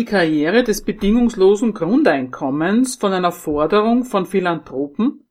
[0.00, 5.28] Die Karriere des bedingungslosen Grundeinkommens von einer Forderung von Philanthropen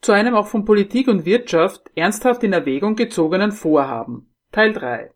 [0.00, 4.32] zu einem auch von Politik und Wirtschaft ernsthaft in Erwägung gezogenen Vorhaben.
[4.52, 5.10] Teil 3.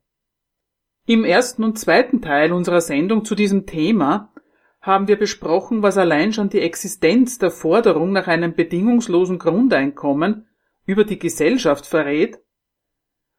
[1.07, 4.35] Im ersten und zweiten Teil unserer Sendung zu diesem Thema
[4.81, 10.49] haben wir besprochen, was allein schon die Existenz der Forderung nach einem bedingungslosen Grundeinkommen
[10.87, 12.41] über die Gesellschaft verrät,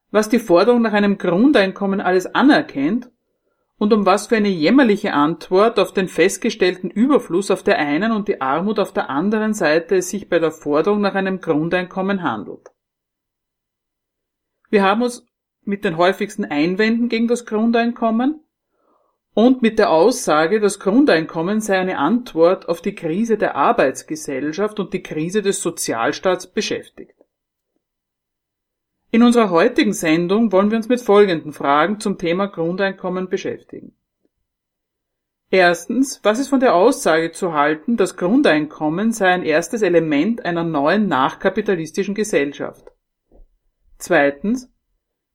[0.10, 3.12] was die Forderung nach einem Grundeinkommen alles anerkennt
[3.80, 8.28] und um was für eine jämmerliche Antwort auf den festgestellten Überfluss auf der einen und
[8.28, 12.72] die Armut auf der anderen Seite es sich bei der Forderung nach einem Grundeinkommen handelt.
[14.70, 15.26] Wir haben uns
[15.64, 18.44] mit den häufigsten Einwänden gegen das Grundeinkommen
[19.34, 24.94] und mit der Aussage, das Grundeinkommen sei eine Antwort auf die Krise der Arbeitsgesellschaft und
[24.94, 27.17] die Krise des Sozialstaats beschäftigt.
[29.10, 33.94] In unserer heutigen Sendung wollen wir uns mit folgenden Fragen zum Thema Grundeinkommen beschäftigen.
[35.50, 40.66] Erstens, was ist von der Aussage zu halten, das Grundeinkommen sei ein erstes Element einer
[40.66, 42.92] neuen nachkapitalistischen Gesellschaft?
[43.98, 44.70] Zweitens,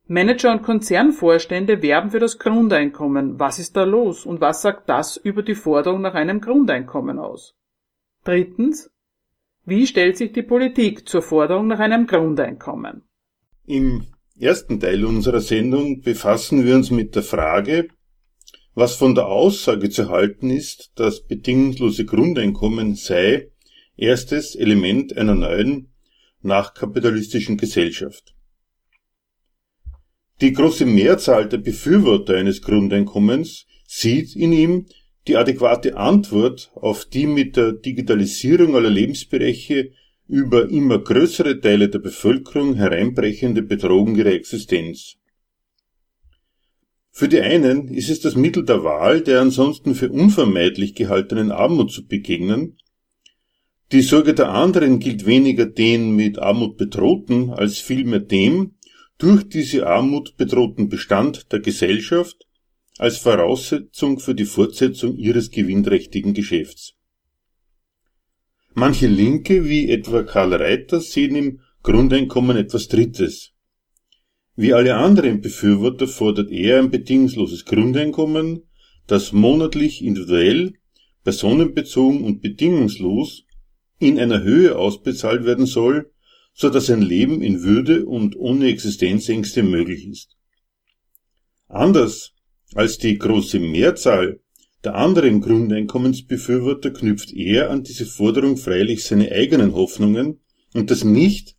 [0.06, 3.40] Manager und Konzernvorstände werben für das Grundeinkommen.
[3.40, 7.56] Was ist da los und was sagt das über die Forderung nach einem Grundeinkommen aus?
[8.24, 8.92] Drittens,
[9.64, 13.08] wie stellt sich die Politik zur Forderung nach einem Grundeinkommen?
[13.66, 14.06] Im
[14.38, 17.88] ersten Teil unserer Sendung befassen wir uns mit der Frage,
[18.74, 23.50] was von der Aussage zu halten ist, das bedingungslose Grundeinkommen sei
[23.96, 25.92] erstes Element einer neuen
[26.40, 28.34] nachkapitalistischen Gesellschaft.
[30.40, 34.86] Die große Mehrzahl der Befürworter eines Grundeinkommens sieht in ihm
[35.28, 39.92] die adäquate Antwort auf die mit der Digitalisierung aller Lebensbereiche
[40.32, 45.16] über immer größere Teile der Bevölkerung hereinbrechende Bedrohung ihrer Existenz.
[47.10, 51.92] Für die einen ist es das Mittel der Wahl, der ansonsten für unvermeidlich gehaltenen Armut
[51.92, 52.78] zu begegnen.
[53.92, 58.76] Die Sorge der anderen gilt weniger den mit Armut bedrohten, als vielmehr dem
[59.18, 62.46] durch diese Armut bedrohten Bestand der Gesellschaft
[62.96, 66.94] als Voraussetzung für die Fortsetzung ihres gewinnträchtigen Geschäfts.
[68.74, 73.52] Manche Linke, wie etwa Karl Reiter, sehen im Grundeinkommen etwas Drittes.
[74.56, 78.62] Wie alle anderen Befürworter fordert er ein bedingungsloses Grundeinkommen,
[79.06, 80.72] das monatlich individuell,
[81.22, 83.44] personenbezogen und bedingungslos
[83.98, 86.10] in einer Höhe ausbezahlt werden soll,
[86.54, 90.36] so dass ein Leben in Würde und ohne Existenzängste möglich ist.
[91.68, 92.32] Anders
[92.74, 94.40] als die große Mehrzahl
[94.84, 100.40] der anderen Grundeinkommensbefürworter knüpft er an diese Forderung freilich seine eigenen Hoffnungen
[100.74, 101.56] und das nicht,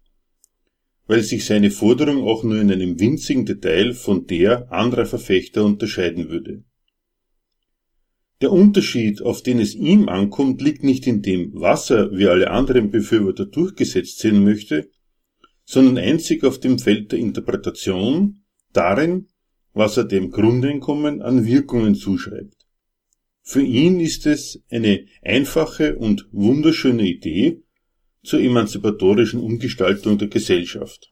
[1.08, 6.30] weil sich seine Forderung auch nur in einem winzigen Detail von der anderer Verfechter unterscheiden
[6.30, 6.64] würde.
[8.42, 12.52] Der Unterschied, auf den es ihm ankommt, liegt nicht in dem, was er wie alle
[12.52, 14.90] anderen Befürworter durchgesetzt sehen möchte,
[15.64, 19.28] sondern einzig auf dem Feld der Interpretation, darin,
[19.74, 22.63] was er dem Grundeinkommen an Wirkungen zuschreibt.
[23.46, 27.62] Für ihn ist es eine einfache und wunderschöne Idee
[28.24, 31.12] zur emanzipatorischen Umgestaltung der Gesellschaft.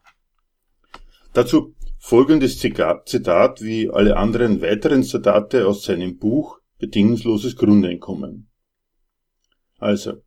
[1.34, 8.50] Dazu folgendes Zitat wie alle anderen weiteren Zitate aus seinem Buch Bedingungsloses Grundeinkommen.
[9.78, 10.24] Also,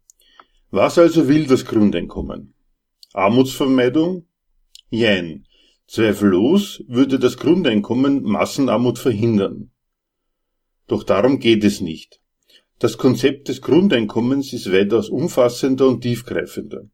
[0.70, 2.54] was also will das Grundeinkommen?
[3.12, 4.26] Armutsvermeidung?
[4.90, 5.46] Jein.
[5.86, 9.70] Zweifellos würde das Grundeinkommen Massenarmut verhindern.
[10.86, 12.20] Doch darum geht es nicht.
[12.78, 16.88] Das Konzept des Grundeinkommens ist weitaus umfassender und tiefgreifender.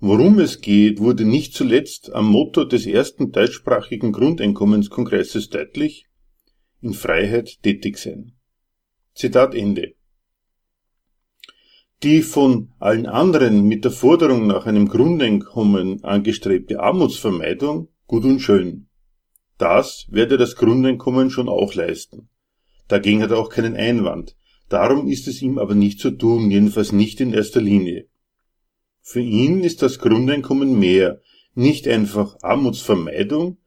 [0.00, 6.06] Worum es geht, wurde nicht zuletzt am Motto des ersten deutschsprachigen Grundeinkommenskongresses deutlich,
[6.82, 8.32] in Freiheit tätig sein.
[9.14, 9.94] Zitat Ende.
[12.02, 18.88] Die von allen anderen mit der Forderung nach einem Grundeinkommen angestrebte Armutsvermeidung gut und schön.
[19.56, 22.28] Das werde das Grundeinkommen schon auch leisten.
[22.88, 24.36] Dagegen hat er auch keinen Einwand.
[24.68, 28.08] Darum ist es ihm aber nicht zu tun, jedenfalls nicht in erster Linie.
[29.00, 31.20] Für ihn ist das Grundeinkommen mehr,
[31.54, 33.58] nicht einfach Armutsvermeidung,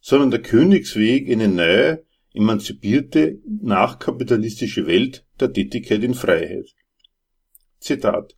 [0.00, 6.74] sondern der Königsweg in eine neue, emanzipierte, nachkapitalistische Welt der Tätigkeit in Freiheit.
[7.78, 8.36] Zitat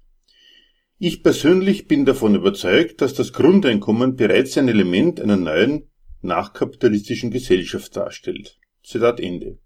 [0.98, 5.90] Ich persönlich bin davon überzeugt, dass das Grundeinkommen bereits ein Element einer neuen,
[6.20, 8.58] nachkapitalistischen Gesellschaft darstellt.
[8.84, 9.58] Zitat Ende.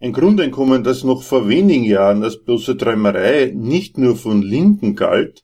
[0.00, 5.42] Ein Grundeinkommen, das noch vor wenigen Jahren als bloße Träumerei nicht nur von Linken galt,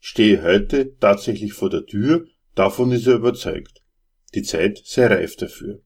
[0.00, 2.26] stehe heute tatsächlich vor der Tür,
[2.56, 3.82] davon ist er überzeugt.
[4.34, 5.80] Die Zeit sei reif dafür.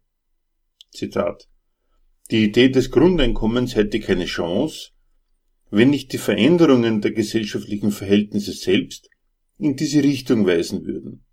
[0.91, 1.49] Zitat.
[2.31, 4.93] Die Idee des Grundeinkommens hätte keine Chance,
[5.71, 9.11] wenn nicht die Veränderungen der gesellschaftlichen Verhältnisse selbst
[9.59, 11.27] in diese Richtung weisen würden.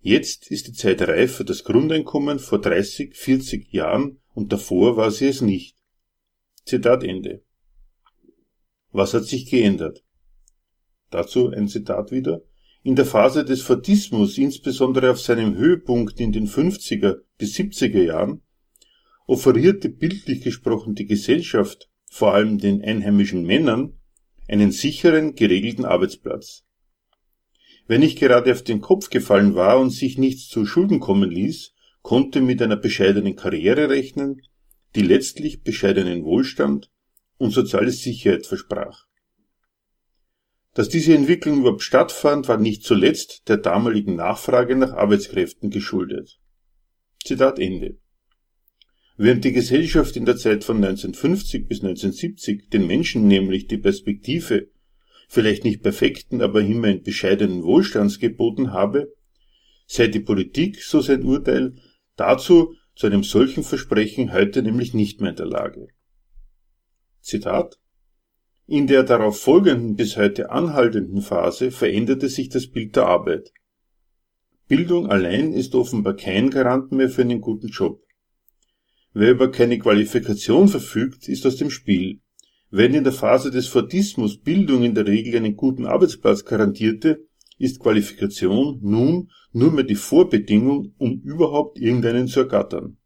[0.00, 5.10] Jetzt ist die Zeit reif für das Grundeinkommen vor 30, 40 Jahren und davor war
[5.10, 5.76] sie es nicht.
[6.64, 7.42] Zitat Ende.
[8.90, 10.04] Was hat sich geändert?
[11.10, 12.42] Dazu ein Zitat wieder.
[12.82, 18.42] In der Phase des Fordismus, insbesondere auf seinem Höhepunkt in den 50er bis 70er Jahren,
[19.26, 23.98] offerierte bildlich gesprochen die Gesellschaft, vor allem den einheimischen Männern,
[24.48, 26.64] einen sicheren, geregelten Arbeitsplatz.
[27.86, 31.72] Wer nicht gerade auf den Kopf gefallen war und sich nichts zu Schulden kommen ließ,
[32.02, 34.42] konnte mit einer bescheidenen Karriere rechnen,
[34.94, 36.90] die letztlich bescheidenen Wohlstand
[37.38, 39.06] und soziale Sicherheit versprach.
[40.74, 46.38] Dass diese Entwicklung überhaupt stattfand, war nicht zuletzt der damaligen Nachfrage nach Arbeitskräften geschuldet.
[47.22, 47.98] Zitat Ende.
[49.16, 54.70] Während die Gesellschaft in der Zeit von 1950 bis 1970 den Menschen nämlich die Perspektive
[55.28, 59.12] vielleicht nicht perfekten, aber immerhin bescheidenen Wohlstands geboten habe,
[59.86, 61.74] sei die Politik, so sein Urteil,
[62.16, 65.88] dazu zu einem solchen Versprechen heute nämlich nicht mehr in der Lage.
[67.20, 67.78] Zitat
[68.66, 73.52] In der darauf folgenden bis heute anhaltenden Phase veränderte sich das Bild der Arbeit.
[74.68, 78.02] Bildung allein ist offenbar kein Garant mehr für einen guten Job.
[79.12, 82.20] Wer über keine Qualifikation verfügt, ist aus dem Spiel.
[82.70, 87.26] Wenn in der Phase des Fordismus Bildung in der Regel einen guten Arbeitsplatz garantierte,
[87.62, 92.96] ist Qualifikation nun nur mehr die Vorbedingung, um überhaupt irgendeinen zu ergattern.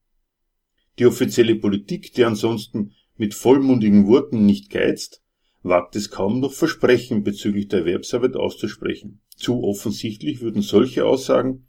[0.98, 5.22] Die offizielle Politik, die ansonsten mit vollmundigen Worten nicht geizt,
[5.62, 9.20] wagt es kaum noch Versprechen bezüglich der Erwerbsarbeit auszusprechen.
[9.36, 11.66] Zu offensichtlich würden solche Aussagen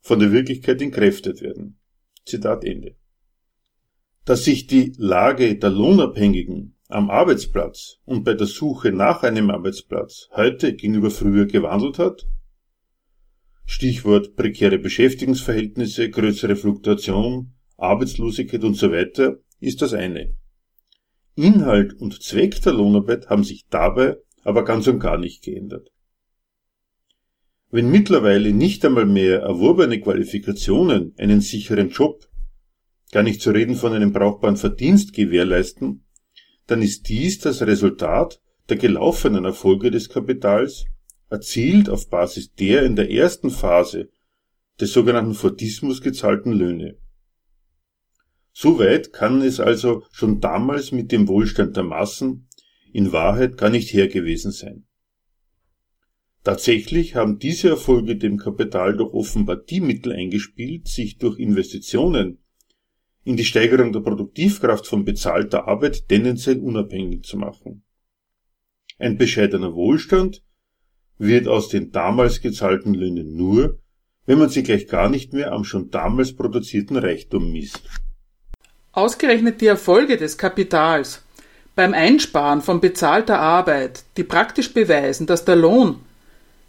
[0.00, 1.78] von der Wirklichkeit entkräftet werden.
[2.26, 2.96] Zitat Ende.
[4.26, 10.28] Dass sich die Lage der Lohnabhängigen am Arbeitsplatz und bei der Suche nach einem Arbeitsplatz
[10.32, 12.26] heute gegenüber früher gewandelt hat?
[13.64, 20.34] Stichwort prekäre Beschäftigungsverhältnisse, größere Fluktuation, Arbeitslosigkeit und so weiter ist das eine.
[21.34, 25.90] Inhalt und Zweck der Lohnarbeit haben sich dabei aber ganz und gar nicht geändert.
[27.70, 32.28] Wenn mittlerweile nicht einmal mehr erworbene Qualifikationen einen sicheren Job
[33.12, 36.05] gar nicht zu reden von einem brauchbaren Verdienst gewährleisten,
[36.66, 40.86] dann ist dies das Resultat der gelaufenen Erfolge des Kapitals,
[41.30, 44.10] erzielt auf Basis der in der ersten Phase
[44.80, 46.98] des sogenannten Fordismus gezahlten Löhne.
[48.52, 52.48] Soweit kann es also schon damals mit dem Wohlstand der Massen
[52.92, 54.86] in Wahrheit gar nicht her gewesen sein.
[56.42, 62.38] Tatsächlich haben diese Erfolge dem Kapital doch offenbar die Mittel eingespielt, sich durch Investitionen
[63.26, 67.82] in die Steigerung der Produktivkraft von bezahlter Arbeit tendenziell unabhängig zu machen.
[69.00, 70.44] Ein bescheidener Wohlstand
[71.18, 73.80] wird aus den damals gezahlten Löhnen nur,
[74.26, 77.82] wenn man sie gleich gar nicht mehr am schon damals produzierten Reichtum misst.
[78.92, 81.24] Ausgerechnet die Erfolge des Kapitals
[81.74, 85.96] beim Einsparen von bezahlter Arbeit, die praktisch beweisen, dass der Lohn,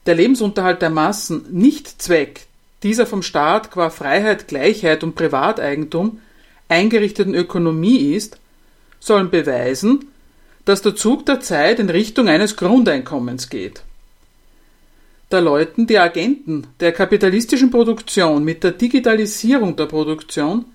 [0.07, 2.47] der Lebensunterhalt der Massen nicht Zweck
[2.81, 6.19] dieser vom Staat qua Freiheit, Gleichheit und Privateigentum
[6.69, 8.39] eingerichteten Ökonomie ist,
[8.99, 10.05] sollen beweisen,
[10.65, 13.83] dass der Zug der Zeit in Richtung eines Grundeinkommens geht.
[15.29, 20.65] Da läuten die Agenten der kapitalistischen Produktion mit der Digitalisierung der Produktion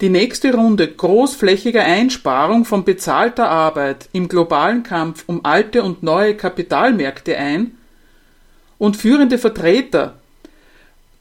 [0.00, 6.36] die nächste Runde großflächiger Einsparung von bezahlter Arbeit im globalen Kampf um alte und neue
[6.36, 7.78] Kapitalmärkte ein
[8.78, 10.18] und führende Vertreter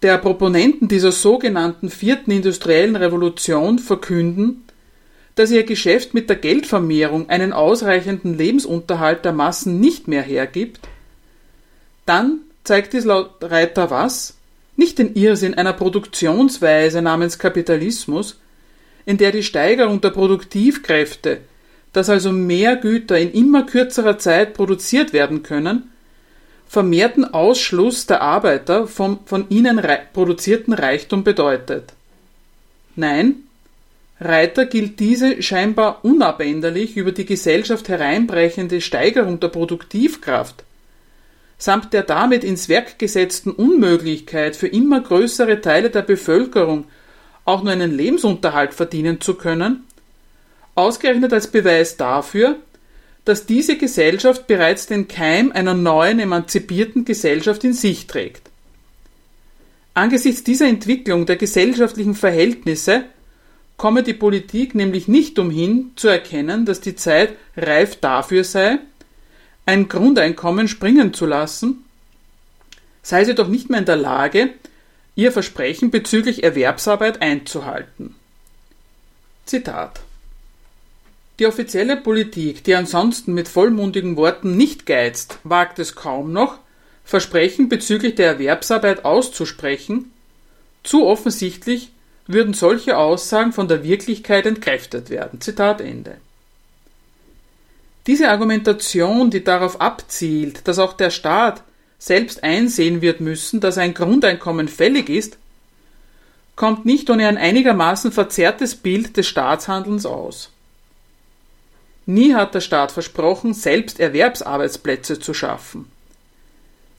[0.02, 4.64] der Proponenten dieser sogenannten vierten industriellen Revolution verkünden,
[5.36, 10.80] dass ihr Geschäft mit der Geldvermehrung einen ausreichenden Lebensunterhalt der Massen nicht mehr hergibt,
[12.06, 14.38] dann zeigt dies laut Reiter was?
[14.76, 18.40] Nicht den Irrsinn einer Produktionsweise namens Kapitalismus,
[19.06, 21.42] in der die Steigerung der Produktivkräfte,
[21.94, 25.91] dass also mehr Güter in immer kürzerer Zeit produziert werden können,
[26.72, 29.82] vermehrten Ausschluss der Arbeiter vom von ihnen
[30.14, 31.92] produzierten Reichtum bedeutet.
[32.96, 33.44] Nein,
[34.22, 40.64] Reiter gilt diese scheinbar unabänderlich über die Gesellschaft hereinbrechende Steigerung der Produktivkraft
[41.58, 46.86] samt der damit ins Werk gesetzten Unmöglichkeit für immer größere Teile der Bevölkerung
[47.44, 49.84] auch nur einen Lebensunterhalt verdienen zu können,
[50.74, 52.56] ausgerechnet als Beweis dafür,
[53.32, 58.50] dass diese Gesellschaft bereits den Keim einer neuen emanzipierten Gesellschaft in sich trägt.
[59.94, 63.06] Angesichts dieser Entwicklung der gesellschaftlichen Verhältnisse
[63.78, 68.80] komme die Politik nämlich nicht umhin zu erkennen, dass die Zeit reif dafür sei,
[69.66, 71.86] ein Grundeinkommen springen zu lassen,
[73.02, 74.50] sei sie doch nicht mehr in der Lage,
[75.16, 78.14] ihr Versprechen bezüglich Erwerbsarbeit einzuhalten.
[79.46, 80.02] Zitat
[81.40, 86.60] Die offizielle Politik, die ansonsten mit vollmundigen Worten nicht geizt, wagt es kaum noch,
[87.04, 90.14] Versprechen bezüglich der Erwerbsarbeit auszusprechen,
[90.84, 91.92] zu offensichtlich
[92.28, 95.42] würden solche Aussagen von der Wirklichkeit entkräftet werden.
[95.42, 96.18] Zitat Ende.
[98.08, 101.64] Diese Argumentation, die darauf abzielt, dass auch der Staat
[102.00, 105.38] selbst einsehen wird müssen, dass ein Grundeinkommen fällig ist,
[106.56, 110.50] kommt nicht ohne ein einigermaßen verzerrtes Bild des Staatshandelns aus.
[112.06, 115.86] Nie hat der Staat versprochen, selbst Erwerbsarbeitsplätze zu schaffen.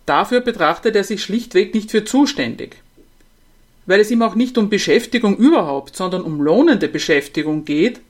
[0.06, 2.76] Dafür betrachtet er sich schlichtweg nicht für zuständig.
[3.86, 8.00] Weil es ihm auch nicht um Beschäftigung überhaupt, sondern um lohnende Beschäftigung geht,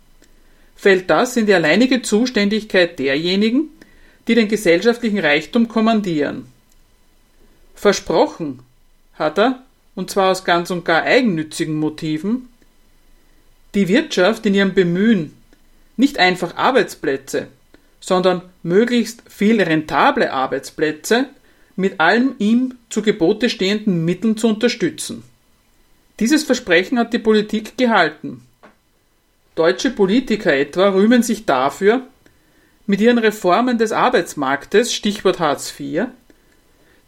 [0.76, 3.68] fällt das in die alleinige Zuständigkeit derjenigen,
[4.28, 6.46] die den gesellschaftlichen Reichtum kommandieren.
[7.74, 8.60] Versprochen
[9.14, 9.62] hat er,
[9.94, 12.48] und zwar aus ganz und gar eigennützigen Motiven,
[13.74, 15.34] die Wirtschaft in ihrem Bemühen,
[16.02, 17.46] nicht einfach Arbeitsplätze,
[18.00, 21.26] sondern möglichst viel rentable Arbeitsplätze
[21.76, 25.22] mit allen ihm zu Gebote stehenden Mitteln zu unterstützen.
[26.18, 28.42] Dieses Versprechen hat die Politik gehalten.
[29.54, 32.02] Deutsche Politiker etwa rühmen sich dafür,
[32.86, 36.06] mit ihren Reformen des Arbeitsmarktes, Stichwort Hartz IV,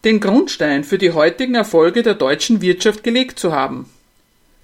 [0.04, 3.90] den Grundstein für die heutigen Erfolge der deutschen Wirtschaft gelegt zu haben.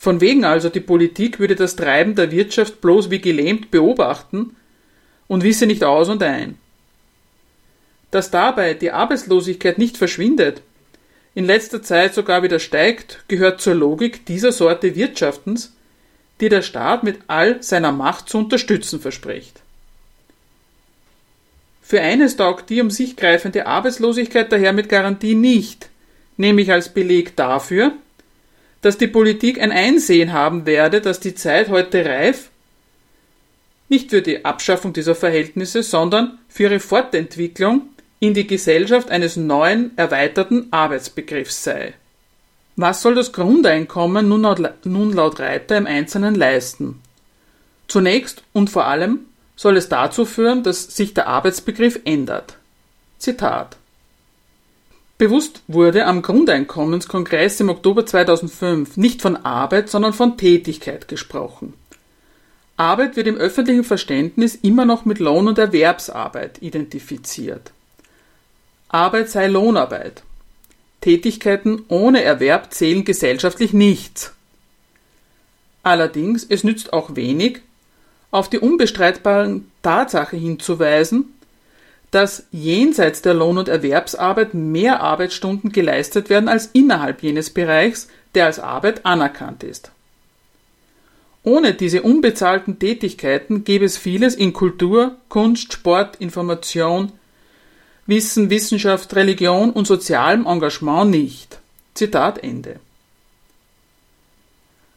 [0.01, 4.57] Von wegen also die Politik würde das Treiben der Wirtschaft bloß wie gelähmt beobachten
[5.29, 6.57] und wisse nicht aus und ein.
[8.11, 10.63] Dass dabei die Arbeitslosigkeit nicht verschwindet,
[11.35, 15.75] in letzter Zeit sogar wieder steigt, gehört zur Logik dieser Sorte Wirtschaftens,
[16.41, 19.61] die der Staat mit all seiner Macht zu unterstützen verspricht.
[21.83, 25.91] Für eines taugt die um sich greifende Arbeitslosigkeit daher mit Garantie nicht,
[26.39, 27.93] nämlich als Beleg dafür,
[28.83, 32.51] dass die Politik ein Einsehen haben werde, dass die Zeit heute reif
[33.91, 37.83] nicht für die Abschaffung dieser Verhältnisse, sondern für ihre Fortentwicklung
[38.21, 41.95] in die Gesellschaft eines neuen, erweiterten Arbeitsbegriffs sei.
[42.77, 47.03] Was soll das Grundeinkommen nun laut, nun laut Reiter im Einzelnen leisten?
[47.89, 52.57] Zunächst und vor allem soll es dazu führen, dass sich der Arbeitsbegriff ändert.
[53.19, 53.77] Zitat
[55.21, 61.75] Bewusst wurde am Grundeinkommenskongress im Oktober 2005 nicht von Arbeit, sondern von Tätigkeit gesprochen.
[62.79, 67.73] Arbeit wird im öffentlichen Verständnis immer noch mit Lohn- und Erwerbsarbeit identifiziert.
[68.89, 70.23] Arbeit sei Lohnarbeit.
[71.03, 74.33] Tätigkeiten ohne Erwerb zählen gesellschaftlich nichts.
[75.83, 77.61] Allerdings, es nützt auch wenig,
[78.31, 81.35] auf die unbestreitbare Tatsache hinzuweisen,
[82.11, 88.47] dass jenseits der Lohn- und Erwerbsarbeit mehr Arbeitsstunden geleistet werden als innerhalb jenes Bereichs, der
[88.47, 89.93] als Arbeit anerkannt ist.
[91.43, 97.13] Ohne diese unbezahlten Tätigkeiten gäbe es vieles in Kultur, Kunst, Sport, Information,
[98.07, 101.61] Wissen, Wissenschaft, Religion und sozialem Engagement nicht.
[101.95, 102.81] Zitat Ende.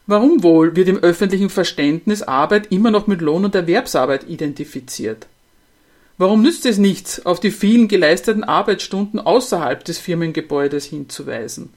[0.06, 5.28] Warum wohl wird im öffentlichen Verständnis Arbeit immer noch mit Lohn- und Erwerbsarbeit identifiziert?
[6.24, 11.74] Warum nützt es nichts, auf die vielen geleisteten Arbeitsstunden außerhalb des Firmengebäudes hinzuweisen?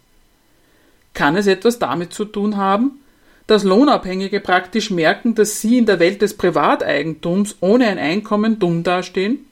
[1.14, 3.00] Kann es etwas damit zu tun haben,
[3.48, 8.84] dass Lohnabhängige praktisch merken, dass sie in der Welt des Privateigentums ohne ein Einkommen dumm
[8.84, 9.46] dastehen?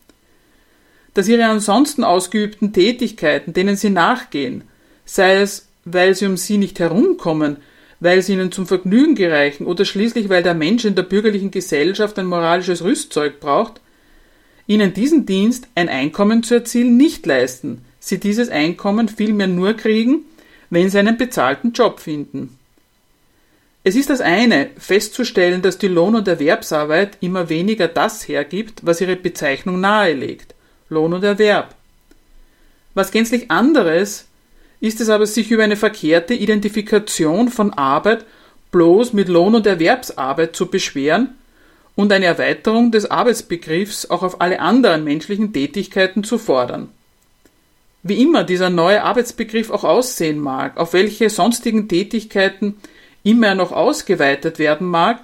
[1.15, 4.63] dass ihre ansonsten ausgeübten Tätigkeiten, denen sie nachgehen,
[5.05, 7.57] sei es, weil sie um sie nicht herumkommen,
[7.99, 12.17] weil sie ihnen zum Vergnügen gereichen oder schließlich weil der Mensch in der bürgerlichen Gesellschaft
[12.21, 13.81] ein moralisches Rüstzeug braucht,
[14.67, 20.25] ihnen diesen Dienst, ein Einkommen zu erzielen, nicht leisten, sie dieses Einkommen vielmehr nur kriegen,
[20.71, 22.59] wenn sie einen bezahlten Job finden.
[23.87, 29.03] Es ist das eine, festzustellen, dass die Lohn- und Erwerbsarbeit immer weniger das hergibt, was
[29.03, 30.55] ihre Bezeichnung nahelegt.
[30.89, 31.75] Lohn und Erwerb.
[32.95, 34.27] Was gänzlich anderes
[34.81, 38.25] ist es aber, sich über eine verkehrte Identifikation von Arbeit
[38.71, 41.35] bloß mit Lohn- und Erwerbsarbeit zu beschweren
[41.97, 46.89] und eine Erweiterung des Arbeitsbegriffs auch auf alle anderen menschlichen Tätigkeiten zu fordern.
[48.03, 52.77] Wie immer dieser neue Arbeitsbegriff auch aussehen mag, auf welche sonstigen Tätigkeiten
[53.23, 55.21] immer er noch ausgeweitet werden mag,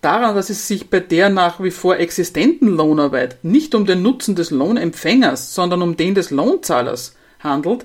[0.00, 4.34] daran, dass es sich bei der nach wie vor existenten Lohnarbeit nicht um den Nutzen
[4.34, 7.84] des Lohnempfängers, sondern um den des Lohnzahlers handelt,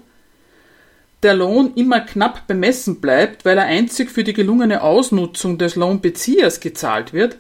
[1.24, 6.60] der Lohn immer knapp bemessen bleibt, weil er einzig für die gelungene Ausnutzung des Lohnbeziehers
[6.60, 7.38] gezahlt wird,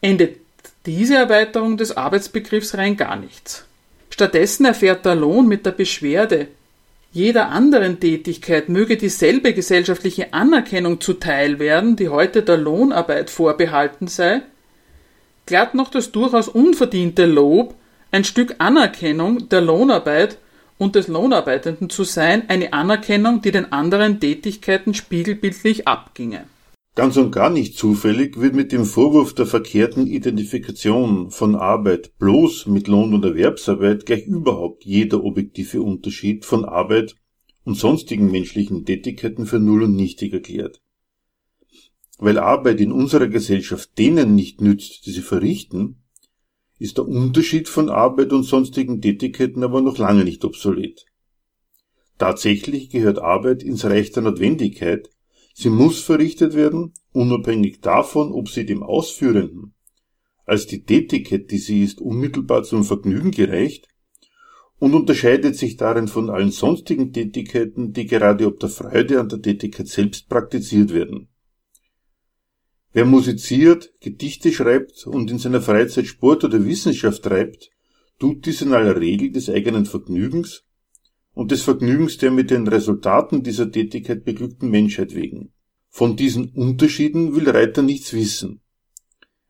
[0.00, 0.38] endet
[0.86, 3.66] diese Erweiterung des Arbeitsbegriffs rein gar nichts.
[4.08, 6.48] Stattdessen erfährt der Lohn mit der Beschwerde,
[7.12, 14.42] jeder anderen Tätigkeit möge dieselbe gesellschaftliche Anerkennung zuteil werden, die heute der Lohnarbeit vorbehalten sei,
[15.44, 17.74] glatt noch das durchaus unverdiente Lob,
[18.12, 20.38] ein Stück Anerkennung der Lohnarbeit
[20.80, 26.46] und des Lohnarbeitenden zu sein, eine Anerkennung, die den anderen Tätigkeiten spiegelbildlich abginge.
[26.94, 32.66] Ganz und gar nicht zufällig wird mit dem Vorwurf der verkehrten Identifikation von Arbeit bloß
[32.66, 37.14] mit Lohn- und Erwerbsarbeit gleich überhaupt jeder objektive Unterschied von Arbeit
[37.64, 40.80] und sonstigen menschlichen Tätigkeiten für null und nichtig erklärt.
[42.18, 45.99] Weil Arbeit in unserer Gesellschaft denen nicht nützt, die sie verrichten,
[46.80, 51.06] ist der Unterschied von Arbeit und sonstigen Tätigkeiten aber noch lange nicht obsolet.
[52.18, 55.08] Tatsächlich gehört Arbeit ins Reich der Notwendigkeit,
[55.52, 59.74] Sie muss verrichtet werden, unabhängig davon, ob sie dem Ausführenden
[60.46, 63.86] als die Tätigkeit, die sie ist, unmittelbar zum Vergnügen gereicht
[64.78, 69.42] und unterscheidet sich darin von allen sonstigen Tätigkeiten, die gerade ob der Freude an der
[69.42, 71.28] Tätigkeit selbst praktiziert werden.
[72.92, 77.70] Wer musiziert, Gedichte schreibt und in seiner Freizeit Sport oder Wissenschaft treibt,
[78.18, 80.64] tut dies in aller Regel des eigenen Vergnügens
[81.32, 85.52] und des Vergnügens der mit den Resultaten dieser Tätigkeit beglückten Menschheit wegen.
[85.88, 88.60] Von diesen Unterschieden will Reiter nichts wissen.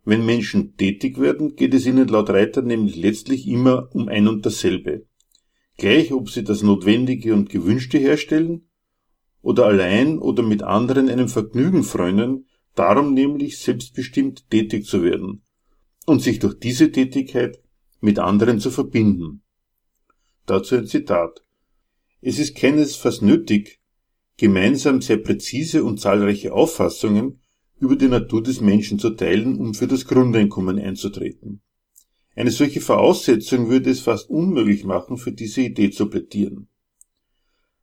[0.04, 4.44] Wenn Menschen tätig werden, geht es ihnen laut Reiter nämlich letztlich immer um ein und
[4.44, 5.06] dasselbe.
[5.76, 8.68] Gleich ob sie das Notwendige und Gewünschte herstellen
[9.40, 15.42] oder allein oder mit anderen einem Vergnügen freunden, darum nämlich selbstbestimmt tätig zu werden
[16.06, 17.60] und sich durch diese Tätigkeit
[18.00, 19.42] mit anderen zu verbinden.
[20.46, 21.44] Dazu ein Zitat.
[22.20, 23.80] Es ist keinesfalls nötig,
[24.36, 27.40] gemeinsam sehr präzise und zahlreiche Auffassungen
[27.78, 31.62] über die Natur des Menschen zu teilen, um für das Grundeinkommen einzutreten.
[32.34, 36.68] Eine solche Voraussetzung würde es fast unmöglich machen, für diese Idee zu plädieren.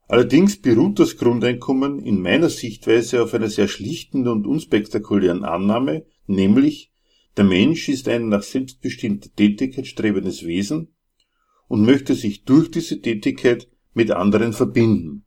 [0.08, 6.92] Allerdings beruht das Grundeinkommen in meiner Sichtweise auf einer sehr schlichten und unspektakulären Annahme, nämlich
[7.36, 10.96] der Mensch ist ein nach selbstbestimmter Tätigkeit strebendes Wesen
[11.68, 15.26] und möchte sich durch diese Tätigkeit mit anderen verbinden.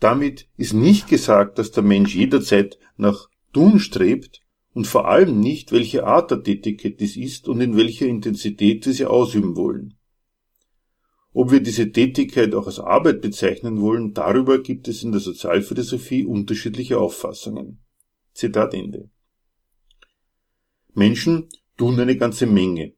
[0.00, 4.40] Damit ist nicht gesagt, dass der Mensch jederzeit nach Tun strebt
[4.74, 8.92] und vor allem nicht, welche Art der Tätigkeit dies ist und in welcher Intensität wir
[8.92, 9.94] sie ausüben wollen.
[11.32, 16.24] Ob wir diese Tätigkeit auch als Arbeit bezeichnen wollen, darüber gibt es in der Sozialphilosophie
[16.26, 17.82] unterschiedliche Auffassungen.
[18.34, 19.10] Zitat Ende.
[20.94, 22.94] Menschen tun eine ganze Menge.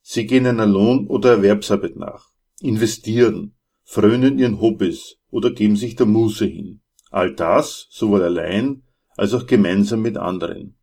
[0.00, 2.32] Sie gehen einer Lohn- oder Erwerbsarbeit nach
[2.62, 6.80] investieren, frönen ihren Hobbys oder geben sich der Muße hin.
[7.10, 8.84] All das, sowohl allein
[9.16, 10.76] als auch gemeinsam mit anderen.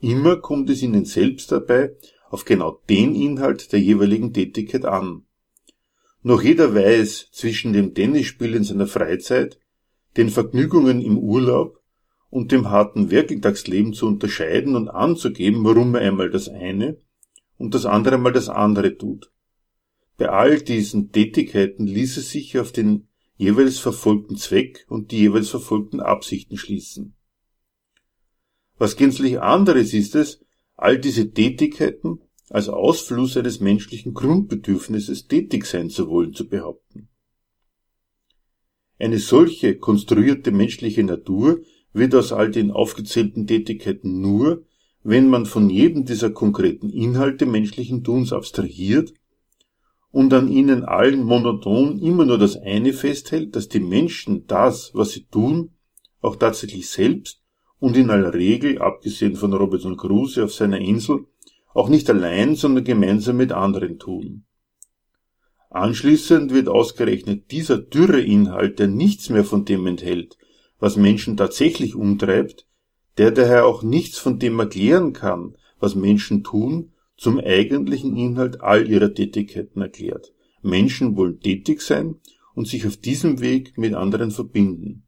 [0.00, 1.94] Immer kommt es ihnen selbst dabei
[2.28, 5.25] auf genau den Inhalt der jeweiligen Tätigkeit an.
[6.26, 9.60] Noch jeder weiß zwischen dem Tennisspiel in seiner Freizeit,
[10.16, 11.80] den Vergnügungen im Urlaub
[12.30, 16.96] und dem harten Werkeltagsleben zu unterscheiden und anzugeben, warum er einmal das eine
[17.58, 19.30] und das andere mal das andere tut.
[20.16, 26.00] Bei all diesen Tätigkeiten ließe sich auf den jeweils verfolgten Zweck und die jeweils verfolgten
[26.00, 27.14] Absichten schließen.
[28.78, 32.18] Was gänzlich anderes ist es, all diese Tätigkeiten
[32.50, 37.08] als Ausfluss eines menschlichen Grundbedürfnisses tätig sein zu wollen zu behaupten.
[38.98, 41.60] Eine solche konstruierte menschliche Natur
[41.92, 44.64] wird aus all den aufgezählten Tätigkeiten nur,
[45.02, 49.12] wenn man von jedem dieser konkreten Inhalte menschlichen Tuns abstrahiert
[50.10, 55.12] und an ihnen allen monoton immer nur das eine festhält, dass die Menschen das, was
[55.12, 55.72] sie tun,
[56.20, 57.42] auch tatsächlich selbst
[57.78, 61.26] und in aller Regel, abgesehen von Robinson Crusoe auf seiner Insel,
[61.76, 64.44] auch nicht allein, sondern gemeinsam mit anderen tun.
[65.68, 70.38] Anschließend wird ausgerechnet dieser dürre Inhalt, der nichts mehr von dem enthält,
[70.78, 72.66] was Menschen tatsächlich umtreibt,
[73.18, 78.88] der daher auch nichts von dem erklären kann, was Menschen tun, zum eigentlichen Inhalt all
[78.88, 80.32] ihrer Tätigkeiten erklärt.
[80.62, 82.16] Menschen wollen tätig sein
[82.54, 85.04] und sich auf diesem Weg mit anderen verbinden.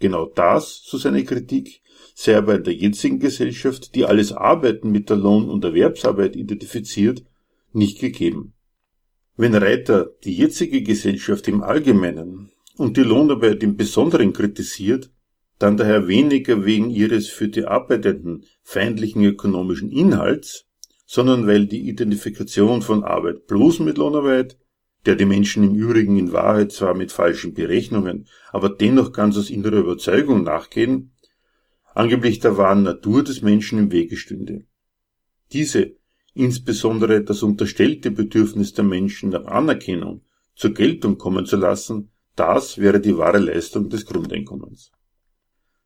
[0.00, 1.80] Genau das, so seine Kritik,
[2.14, 7.24] sei aber in der jetzigen Gesellschaft, die alles Arbeiten mit der Lohn- und Erwerbsarbeit identifiziert,
[7.72, 8.54] nicht gegeben.
[9.36, 15.10] Wenn Reiter die jetzige Gesellschaft im Allgemeinen und die Lohnarbeit im Besonderen kritisiert,
[15.58, 20.66] dann daher weniger wegen ihres für die Arbeitenden feindlichen ökonomischen Inhalts,
[21.06, 24.58] sondern weil die Identifikation von Arbeit bloß mit Lohnarbeit,
[25.06, 29.50] der die Menschen im Übrigen in Wahrheit zwar mit falschen Berechnungen, aber dennoch ganz aus
[29.50, 31.12] innerer Überzeugung nachgehen,
[31.98, 34.64] angeblich der wahren Natur des Menschen im Wege stünde.
[35.52, 35.96] Diese,
[36.32, 40.22] insbesondere das unterstellte Bedürfnis der Menschen nach Anerkennung,
[40.54, 44.92] zur Geltung kommen zu lassen, das wäre die wahre Leistung des Grundeinkommens.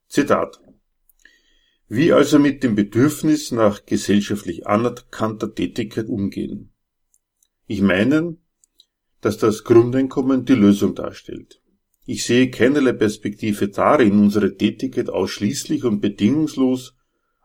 [0.06, 0.60] Zitat
[1.88, 6.74] Wie also mit dem Bedürfnis nach gesellschaftlich anerkannter Tätigkeit umgehen?
[7.66, 8.36] Ich meine,
[9.22, 11.61] dass das Grundeinkommen die Lösung darstellt.
[12.04, 16.96] Ich sehe keinerlei Perspektive darin, unsere Tätigkeit ausschließlich und bedingungslos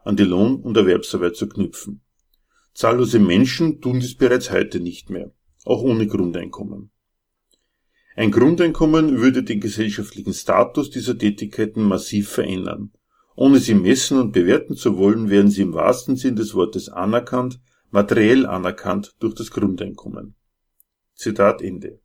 [0.04, 2.02] an die Lohn- und Erwerbsarbeit zu knüpfen.
[2.74, 5.32] Zahllose Menschen tun dies bereits heute nicht mehr,
[5.66, 6.92] auch ohne Grundeinkommen.
[8.16, 12.92] Ein Grundeinkommen würde den gesellschaftlichen Status dieser Tätigkeiten massiv verändern.
[13.36, 17.60] Ohne sie messen und bewerten zu wollen, werden sie im wahrsten Sinn des Wortes anerkannt,
[17.92, 20.34] materiell anerkannt durch das Grundeinkommen.
[21.14, 22.00] Zitat Ende.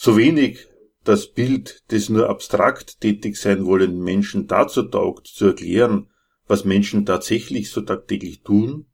[0.00, 0.68] So wenig
[1.02, 6.08] das Bild des nur abstrakt tätig sein wollenden Menschen dazu taugt, zu erklären,
[6.46, 8.86] was Menschen tatsächlich so tagtäglich tun,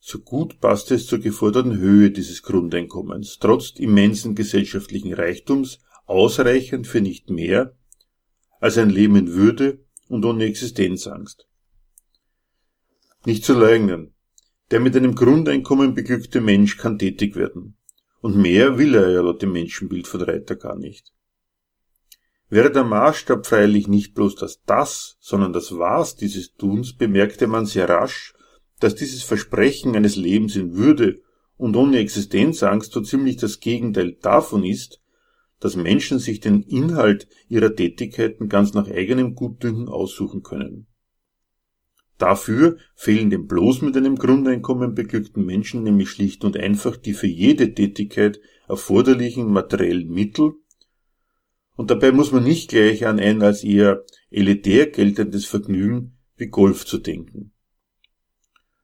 [0.00, 7.02] so gut passt es zur geforderten Höhe dieses Grundeinkommens, trotz immensen gesellschaftlichen Reichtums ausreichend für
[7.02, 7.76] nicht mehr
[8.60, 11.46] als ein Leben in Würde und ohne Existenzangst.
[13.26, 14.14] Nicht zu leugnen,
[14.70, 17.77] der mit einem Grundeinkommen beglückte Mensch kann tätig werden.
[18.20, 21.12] Und mehr will er ja laut dem Menschenbild von Reiter gar nicht.
[22.50, 27.66] Wäre der Maßstab freilich nicht bloß das Das, sondern das Was dieses Tuns, bemerkte man
[27.66, 28.34] sehr rasch,
[28.80, 31.20] dass dieses Versprechen eines Lebens in Würde
[31.56, 35.00] und ohne Existenzangst so ziemlich das Gegenteil davon ist,
[35.60, 40.86] dass Menschen sich den Inhalt ihrer Tätigkeiten ganz nach eigenem Gutdünken aussuchen können.
[42.18, 47.28] Dafür fehlen dem bloß mit einem Grundeinkommen beglückten Menschen nämlich schlicht und einfach die für
[47.28, 50.54] jede Tätigkeit erforderlichen materiellen Mittel,
[51.78, 56.84] und dabei muss man nicht gleich an ein als eher elitär geltendes Vergnügen wie Golf
[56.84, 57.52] zu denken.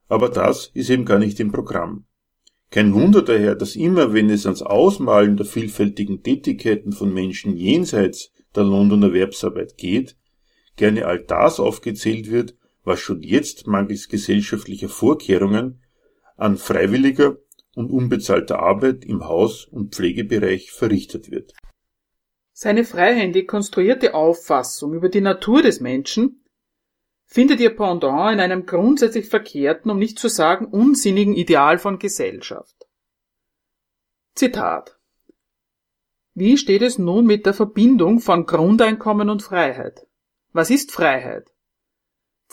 [0.07, 2.05] Aber das ist eben gar nicht im Programm.
[2.71, 8.31] Kein Wunder daher, dass immer, wenn es ans Ausmalen der vielfältigen Tätigkeiten von Menschen jenseits
[8.55, 10.17] der und Erwerbsarbeit geht,
[10.77, 15.83] gerne all das aufgezählt wird, was schon jetzt mangels gesellschaftlicher Vorkehrungen
[16.37, 17.39] an freiwilliger
[17.75, 21.53] und unbezahlter Arbeit im Haus- und Pflegebereich verrichtet wird.
[22.53, 26.45] Seine freihändig konstruierte Auffassung über die Natur des Menschen
[27.25, 32.87] findet ihr Pendant in einem grundsätzlich verkehrten, um nicht zu sagen unsinnigen Ideal von Gesellschaft.
[34.35, 35.01] Zitat
[36.35, 40.07] Wie steht es nun mit der Verbindung von Grundeinkommen und Freiheit?
[40.53, 41.54] Was ist Freiheit?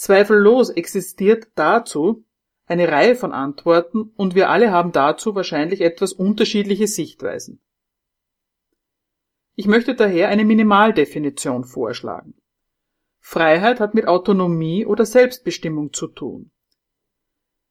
[0.02, 2.26] Zweifellos existiert dazu
[2.66, 7.62] eine Reihe von Antworten und wir alle haben dazu wahrscheinlich etwas unterschiedliche Sichtweisen.
[9.54, 12.34] Ich möchte daher eine Minimaldefinition vorschlagen.
[13.20, 16.50] Freiheit hat mit Autonomie oder Selbstbestimmung zu tun.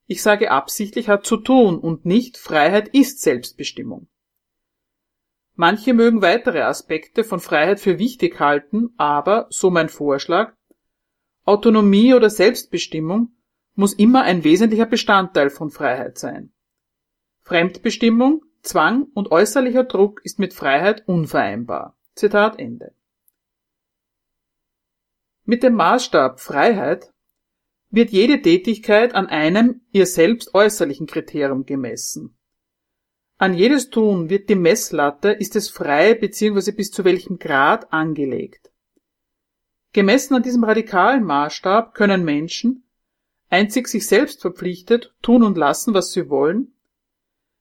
[0.07, 4.07] Ich sage absichtlich hat zu tun und nicht Freiheit ist Selbstbestimmung.
[5.57, 10.55] Manche mögen weitere Aspekte von Freiheit für wichtig halten, aber, so mein Vorschlag,
[11.45, 13.33] Autonomie oder Selbstbestimmung
[13.75, 16.53] muss immer ein wesentlicher Bestandteil von Freiheit sein.
[17.43, 21.97] Fremdbestimmung, Zwang und äußerlicher Druck ist mit Freiheit unvereinbar.
[22.15, 22.93] Zitat Ende.
[25.45, 27.13] Mit dem Maßstab Freiheit
[27.91, 32.37] wird jede Tätigkeit an einem ihr selbst äußerlichen Kriterium gemessen.
[33.39, 36.73] An jedes Tun wird die Messlatte, ist es frei bzw.
[36.73, 38.70] bis zu welchem Grad angelegt.
[39.93, 42.85] Gemessen an diesem radikalen Maßstab können Menschen,
[43.49, 46.75] einzig sich selbst verpflichtet, tun und lassen, was sie wollen,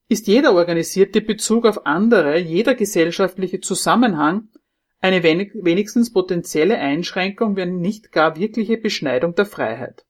[0.09, 4.49] ist jeder organisierte Bezug auf andere, jeder gesellschaftliche Zusammenhang
[5.01, 10.05] eine wenigstens potenzielle Einschränkung, wenn nicht gar wirkliche Beschneidung der Freiheit.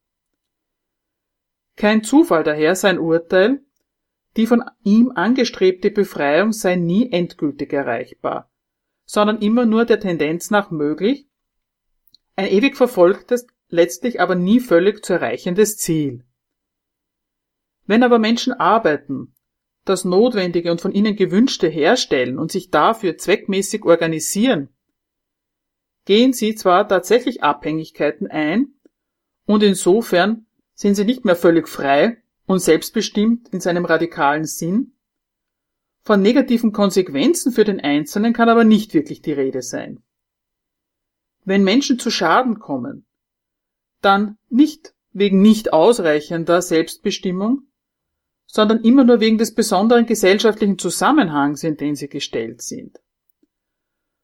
[1.75, 3.62] Kein Zufall daher sein Urteil,
[4.36, 8.49] die von ihm angestrebte Befreiung sei nie endgültig erreichbar,
[9.05, 11.29] sondern immer nur der Tendenz nach möglich
[12.39, 16.23] ein ewig verfolgtes, letztlich aber nie völlig zu erreichendes Ziel.
[17.86, 19.36] Wenn aber Menschen arbeiten,
[19.84, 24.69] das Notwendige und von ihnen Gewünschte herstellen und sich dafür zweckmäßig organisieren,
[26.06, 28.73] gehen sie zwar tatsächlich Abhängigkeiten ein,
[29.45, 34.93] und insofern sind sie nicht mehr völlig frei und selbstbestimmt in seinem radikalen Sinn,
[36.04, 40.02] von negativen Konsequenzen für den Einzelnen kann aber nicht wirklich die Rede sein.
[41.45, 43.06] Wenn Menschen zu Schaden kommen,
[44.02, 47.63] dann nicht wegen nicht ausreichender Selbstbestimmung,
[48.45, 52.99] sondern immer nur wegen des besonderen gesellschaftlichen Zusammenhangs, in den sie gestellt sind.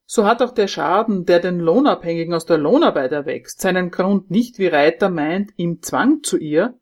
[0.08, 4.60] So hat auch der Schaden, der den Lohnabhängigen aus der Lohnarbeit erwächst, seinen Grund nicht,
[4.60, 6.80] wie Reiter meint, im Zwang zu ihr,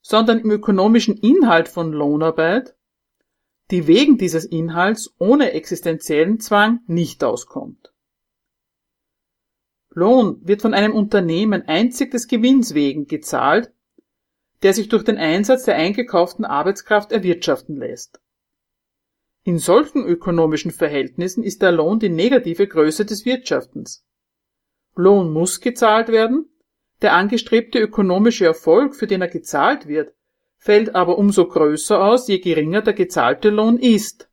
[0.00, 2.76] sondern im ökonomischen Inhalt von Lohnarbeit,
[3.70, 7.93] die wegen dieses Inhalts ohne existenziellen Zwang nicht auskommt.
[9.94, 13.72] Lohn wird von einem Unternehmen einzig des Gewinns wegen gezahlt,
[14.62, 18.20] der sich durch den Einsatz der eingekauften Arbeitskraft erwirtschaften lässt.
[19.44, 24.04] In solchen ökonomischen Verhältnissen ist der Lohn die negative Größe des Wirtschaftens.
[24.96, 26.48] Lohn muss gezahlt werden,
[27.02, 30.14] der angestrebte ökonomische Erfolg, für den er gezahlt wird,
[30.56, 34.30] fällt aber umso größer aus, je geringer der gezahlte Lohn ist.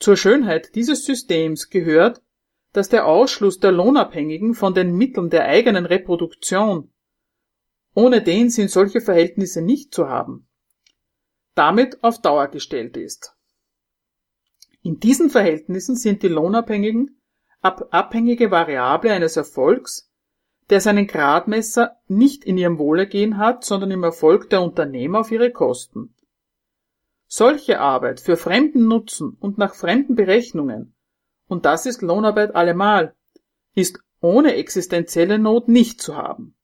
[0.00, 2.20] Zur Schönheit dieses Systems gehört,
[2.76, 6.92] dass der Ausschluss der Lohnabhängigen von den Mitteln der eigenen Reproduktion,
[7.94, 10.46] ohne den sind solche Verhältnisse nicht zu haben,
[11.54, 13.34] damit auf Dauer gestellt ist.
[14.82, 17.18] In diesen Verhältnissen sind die Lohnabhängigen
[17.62, 20.12] abhängige Variable eines Erfolgs,
[20.68, 25.50] der seinen Gradmesser nicht in ihrem Wohlergehen hat, sondern im Erfolg der Unternehmer auf ihre
[25.50, 26.14] Kosten.
[27.26, 30.95] Solche Arbeit für fremden Nutzen und nach fremden Berechnungen
[31.48, 33.14] und das ist Lohnarbeit allemal,
[33.74, 36.56] ist ohne existenzielle Not nicht zu haben.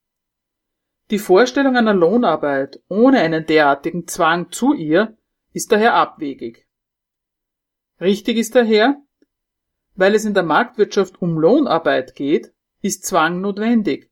[1.10, 5.16] Die Vorstellung einer Lohnarbeit ohne einen derartigen Zwang zu ihr
[5.52, 6.66] ist daher abwegig.
[8.00, 8.96] Richtig ist daher,
[9.94, 14.10] weil es in der Marktwirtschaft um Lohnarbeit geht, ist Zwang notwendig,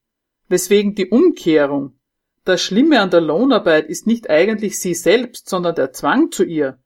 [0.49, 1.99] weswegen die Umkehrung,
[2.45, 6.79] das Schlimme an der Lohnarbeit ist nicht eigentlich sie selbst, sondern der Zwang zu ihr,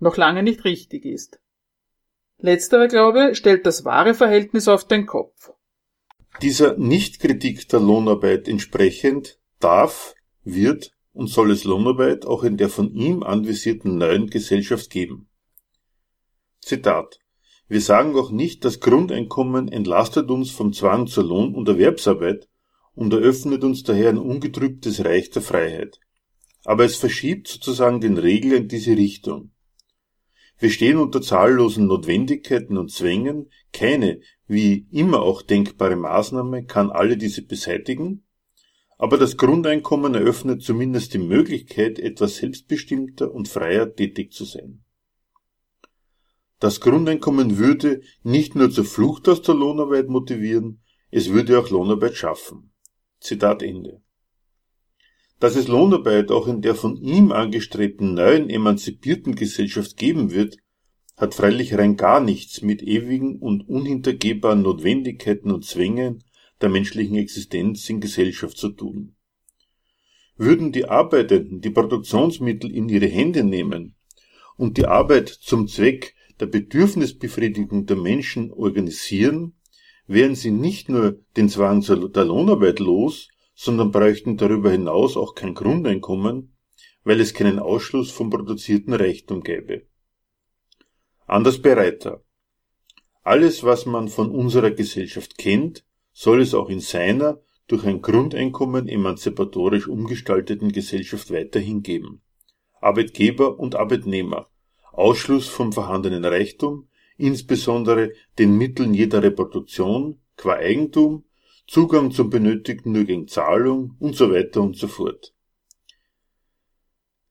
[0.00, 1.40] noch lange nicht richtig ist.
[2.38, 5.52] Letzterer Glaube stellt das wahre Verhältnis auf den Kopf.
[6.42, 12.92] Dieser Nichtkritik der Lohnarbeit entsprechend darf, wird und soll es Lohnarbeit auch in der von
[12.92, 15.28] ihm anvisierten neuen Gesellschaft geben.
[16.60, 17.20] Zitat
[17.68, 22.48] Wir sagen auch nicht, das Grundeinkommen entlastet uns vom Zwang zur Lohn- und Erwerbsarbeit
[22.94, 26.00] und eröffnet uns daher ein ungetrübtes Reich der Freiheit.
[26.64, 29.52] Aber es verschiebt sozusagen den Regel in diese Richtung.
[30.58, 37.18] Wir stehen unter zahllosen Notwendigkeiten und Zwängen, keine, wie immer auch denkbare Maßnahme kann alle
[37.18, 38.24] diese beseitigen,
[38.98, 44.82] aber das Grundeinkommen eröffnet zumindest die Möglichkeit, etwas selbstbestimmter und freier tätig zu sein.
[46.58, 52.16] Das Grundeinkommen würde nicht nur zur Flucht aus der Lohnarbeit motivieren, es würde auch Lohnarbeit
[52.16, 52.72] schaffen.
[53.20, 54.02] Zitat Ende.
[55.38, 60.56] Dass es Lohnarbeit auch in der von ihm angestrebten neuen emanzipierten Gesellschaft geben wird,
[61.16, 66.24] hat freilich rein gar nichts mit ewigen und unhintergehbaren Notwendigkeiten und Zwängen
[66.60, 69.14] der menschlichen Existenz in Gesellschaft zu tun.
[70.38, 73.94] Würden die Arbeitenden die Produktionsmittel in ihre Hände nehmen
[74.56, 79.54] und die Arbeit zum Zweck der Bedürfnisbefriedigung der Menschen organisieren,
[80.06, 85.54] wären sie nicht nur den Zwang der Lohnarbeit los, sondern bräuchten darüber hinaus auch kein
[85.54, 86.54] Grundeinkommen,
[87.02, 89.86] weil es keinen Ausschluss vom produzierten Reichtum gäbe.
[91.26, 92.22] Anders bereiter.
[93.22, 98.88] Alles, was man von unserer Gesellschaft kennt, soll es auch in seiner durch ein Grundeinkommen
[98.88, 102.22] emanzipatorisch umgestalteten Gesellschaft weiterhin geben.
[102.80, 104.48] Arbeitgeber und Arbeitnehmer,
[104.92, 111.24] Ausschluss vom vorhandenen Reichtum, insbesondere den Mitteln jeder Reproduktion qua Eigentum
[111.66, 115.34] Zugang zum Benötigten nur gegen Zahlung und so weiter und so fort.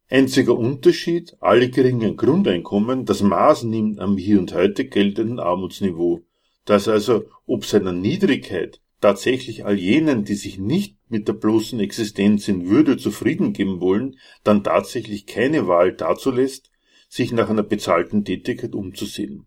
[0.09, 6.21] Einziger Unterschied, alle geringen Grundeinkommen, das Maß nimmt am hier und heute geltenden Armutsniveau,
[6.65, 12.47] das also ob seiner Niedrigkeit tatsächlich all jenen, die sich nicht mit der bloßen Existenz
[12.47, 16.71] in Würde zufrieden geben wollen, dann tatsächlich keine Wahl dazu lässt,
[17.07, 19.45] sich nach einer bezahlten Tätigkeit umzusehen.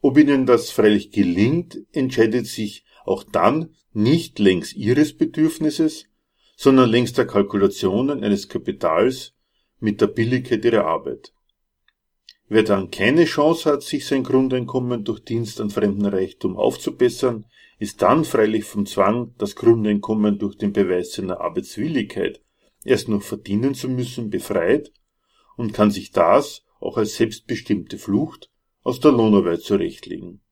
[0.00, 6.06] Ob ihnen das freilich gelingt, entscheidet sich auch dann nicht längs ihres Bedürfnisses,
[6.56, 9.34] sondern längs der Kalkulationen eines Kapitals
[9.78, 11.32] mit der Billigkeit ihrer Arbeit.
[12.48, 17.46] Wer dann keine Chance hat, sich sein Grundeinkommen durch Dienst an fremden Reichtum aufzubessern,
[17.78, 22.40] ist dann freilich vom Zwang, das Grundeinkommen durch den Beweis seiner Arbeitswilligkeit
[22.84, 24.92] erst noch verdienen zu müssen, befreit
[25.56, 28.50] und kann sich das auch als selbstbestimmte Flucht
[28.82, 30.42] aus der Lohnarbeit zurechtlegen.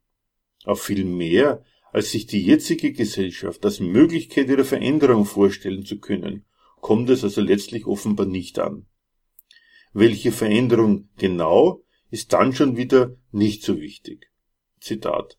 [0.64, 1.62] Auf viel mehr
[1.92, 6.44] als sich die jetzige Gesellschaft als Möglichkeit ihrer Veränderung vorstellen zu können,
[6.80, 8.86] kommt es also letztlich offenbar nicht an.
[9.92, 14.30] Welche Veränderung genau, ist dann schon wieder nicht so wichtig.
[14.80, 15.38] Zitat.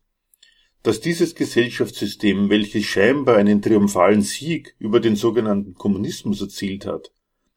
[0.84, 7.10] Dass dieses Gesellschaftssystem, welches scheinbar einen triumphalen Sieg über den sogenannten Kommunismus erzielt hat,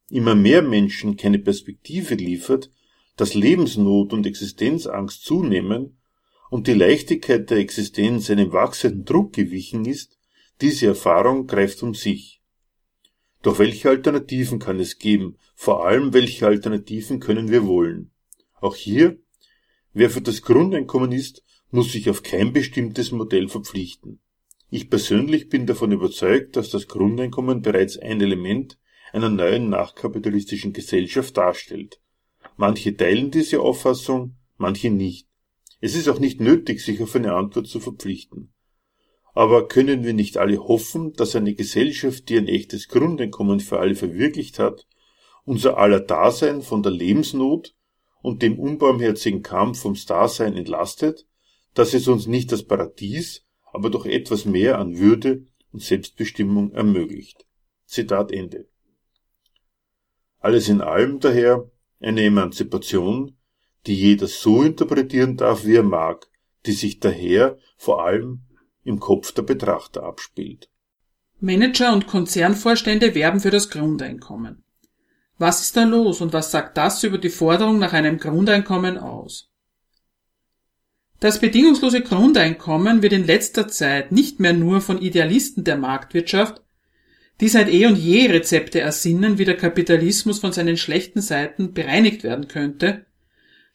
[0.09, 2.71] immer mehr Menschen keine Perspektive liefert,
[3.15, 5.96] dass Lebensnot und Existenzangst zunehmen
[6.49, 10.17] und die Leichtigkeit der Existenz einem wachsenden Druck gewichen ist,
[10.61, 12.41] diese Erfahrung greift um sich.
[13.41, 15.37] Doch welche Alternativen kann es geben?
[15.55, 18.11] Vor allem, welche Alternativen können wir wollen?
[18.59, 19.17] Auch hier,
[19.93, 24.19] wer für das Grundeinkommen ist, muss sich auf kein bestimmtes Modell verpflichten.
[24.69, 28.77] Ich persönlich bin davon überzeugt, dass das Grundeinkommen bereits ein Element
[29.13, 32.01] einer neuen nachkapitalistischen Gesellschaft darstellt.
[32.57, 35.27] Manche teilen diese Auffassung, manche nicht.
[35.79, 38.53] Es ist auch nicht nötig, sich auf eine Antwort zu verpflichten.
[39.33, 43.93] Aber können wir nicht alle hoffen, dass eine Gesellschaft, die ein echtes Grundeinkommen für alle
[43.93, 44.87] verwirklicht hat,
[45.45, 47.75] unser aller Dasein von der Lebensnot
[48.21, 51.27] und dem unbarmherzigen Kampf ums Dasein entlastet,
[51.75, 57.45] dass es uns nicht das Paradies, aber doch etwas mehr an Würde und Selbstbestimmung ermöglicht.
[57.85, 58.67] Zitat Ende.
[60.39, 63.36] Alles in allem daher eine Emanzipation,
[63.87, 66.27] die jeder so interpretieren darf, wie er mag,
[66.65, 68.41] die sich daher vor allem
[68.83, 70.69] im Kopf der Betrachter abspielt.
[71.39, 74.63] Manager und Konzernvorstände werben für das Grundeinkommen.
[75.37, 79.51] Was ist da los und was sagt das über die Forderung nach einem Grundeinkommen aus?
[81.19, 86.61] Das bedingungslose Grundeinkommen wird in letzter Zeit nicht mehr nur von Idealisten der Marktwirtschaft,
[87.39, 92.23] die seit eh und je Rezepte ersinnen, wie der Kapitalismus von seinen schlechten Seiten bereinigt
[92.23, 93.06] werden könnte,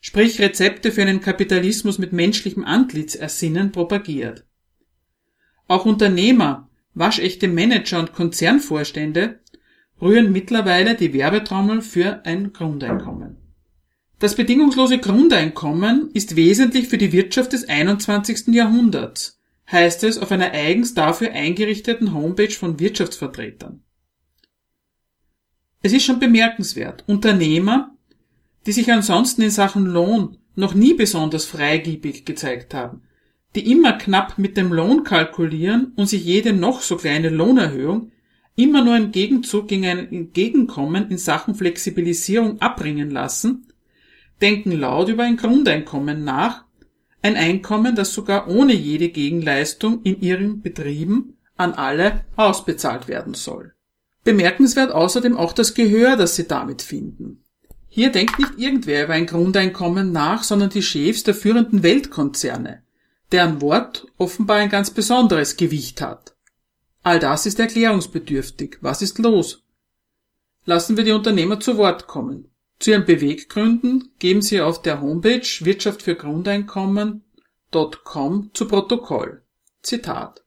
[0.03, 4.45] sprich Rezepte für einen Kapitalismus mit menschlichem Antlitz ersinnen, propagiert.
[5.69, 9.41] Auch Unternehmer, waschechte Manager und Konzernvorstände
[10.01, 13.37] rühren mittlerweile die Werbetrommel für ein Grundeinkommen.
[14.19, 18.49] Das bedingungslose Grundeinkommen ist wesentlich für die Wirtschaft des 21.
[18.49, 23.85] Jahrhunderts, heißt es auf einer eigens dafür eingerichteten Homepage von Wirtschaftsvertretern.
[25.81, 27.97] Es ist schon bemerkenswert, Unternehmer,
[28.66, 33.03] die sich ansonsten in Sachen Lohn noch nie besonders freigiebig gezeigt haben,
[33.55, 38.12] die immer knapp mit dem Lohn kalkulieren und sich jede noch so kleine Lohnerhöhung
[38.55, 43.66] immer nur im Gegenzug gegen ein Entgegenkommen in Sachen Flexibilisierung abbringen lassen,
[44.40, 46.64] denken laut über ein Grundeinkommen nach,
[47.22, 53.75] ein Einkommen, das sogar ohne jede Gegenleistung in ihren Betrieben an alle ausbezahlt werden soll.
[54.25, 57.41] Bemerkenswert außerdem auch das Gehör, das sie damit finden.
[57.94, 62.83] Hier denkt nicht irgendwer über ein Grundeinkommen nach, sondern die Chefs der führenden Weltkonzerne,
[63.33, 66.35] deren Wort offenbar ein ganz besonderes Gewicht hat.
[67.02, 68.78] All das ist erklärungsbedürftig.
[68.81, 69.66] Was ist los?
[70.64, 72.48] Lassen wir die Unternehmer zu Wort kommen.
[72.78, 79.42] Zu ihren Beweggründen geben sie auf der Homepage Wirtschaft für Grundeinkommen.com zu Protokoll.
[79.83, 80.42] Zitat.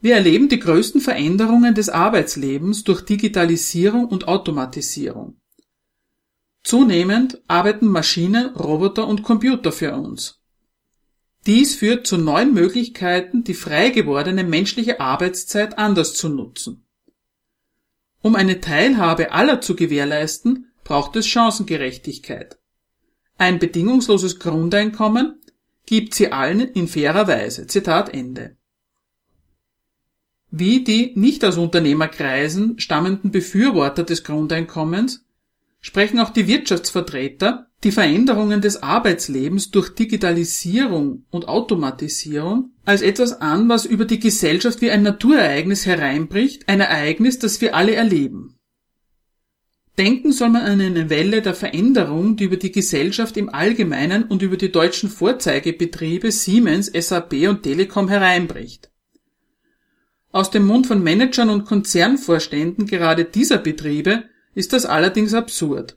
[0.00, 5.39] Wir erleben die größten Veränderungen des Arbeitslebens durch Digitalisierung und Automatisierung.
[6.62, 10.40] Zunehmend arbeiten Maschinen, Roboter und Computer für uns.
[11.46, 16.84] Dies führt zu neuen Möglichkeiten, die frei gewordene menschliche Arbeitszeit anders zu nutzen.
[18.22, 22.58] Um eine Teilhabe aller zu gewährleisten, braucht es Chancengerechtigkeit.
[23.38, 25.40] Ein bedingungsloses Grundeinkommen
[25.86, 27.66] gibt sie allen in fairer Weise.
[27.66, 28.56] Zitat Ende.
[30.50, 35.24] Wie die nicht aus Unternehmerkreisen stammenden Befürworter des Grundeinkommens
[35.80, 43.68] sprechen auch die Wirtschaftsvertreter die Veränderungen des Arbeitslebens durch Digitalisierung und Automatisierung als etwas an,
[43.70, 48.56] was über die Gesellschaft wie ein Naturereignis hereinbricht, ein Ereignis, das wir alle erleben.
[49.96, 54.42] Denken soll man an eine Welle der Veränderung, die über die Gesellschaft im Allgemeinen und
[54.42, 58.90] über die deutschen Vorzeigebetriebe Siemens, SAP und Telekom hereinbricht.
[60.32, 64.24] Aus dem Mund von Managern und Konzernvorständen gerade dieser Betriebe
[64.60, 65.96] ist das allerdings absurd.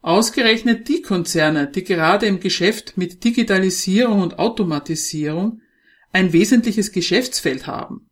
[0.00, 5.60] Ausgerechnet die Konzerne, die gerade im Geschäft mit Digitalisierung und Automatisierung
[6.12, 8.08] ein wesentliches Geschäftsfeld haben.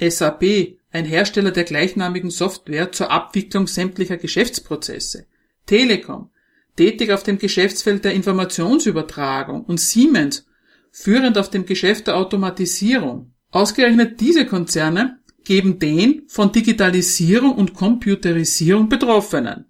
[0.00, 5.26] SAP, ein Hersteller der gleichnamigen Software zur Abwicklung sämtlicher Geschäftsprozesse,
[5.66, 6.30] Telekom,
[6.76, 10.46] tätig auf dem Geschäftsfeld der Informationsübertragung und Siemens,
[10.90, 13.34] führend auf dem Geschäft der Automatisierung.
[13.50, 15.17] Ausgerechnet diese Konzerne
[15.48, 19.64] geben den von Digitalisierung und Computerisierung Betroffenen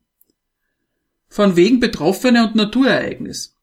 [1.29, 3.55] von wegen Betroffene und Naturereignis.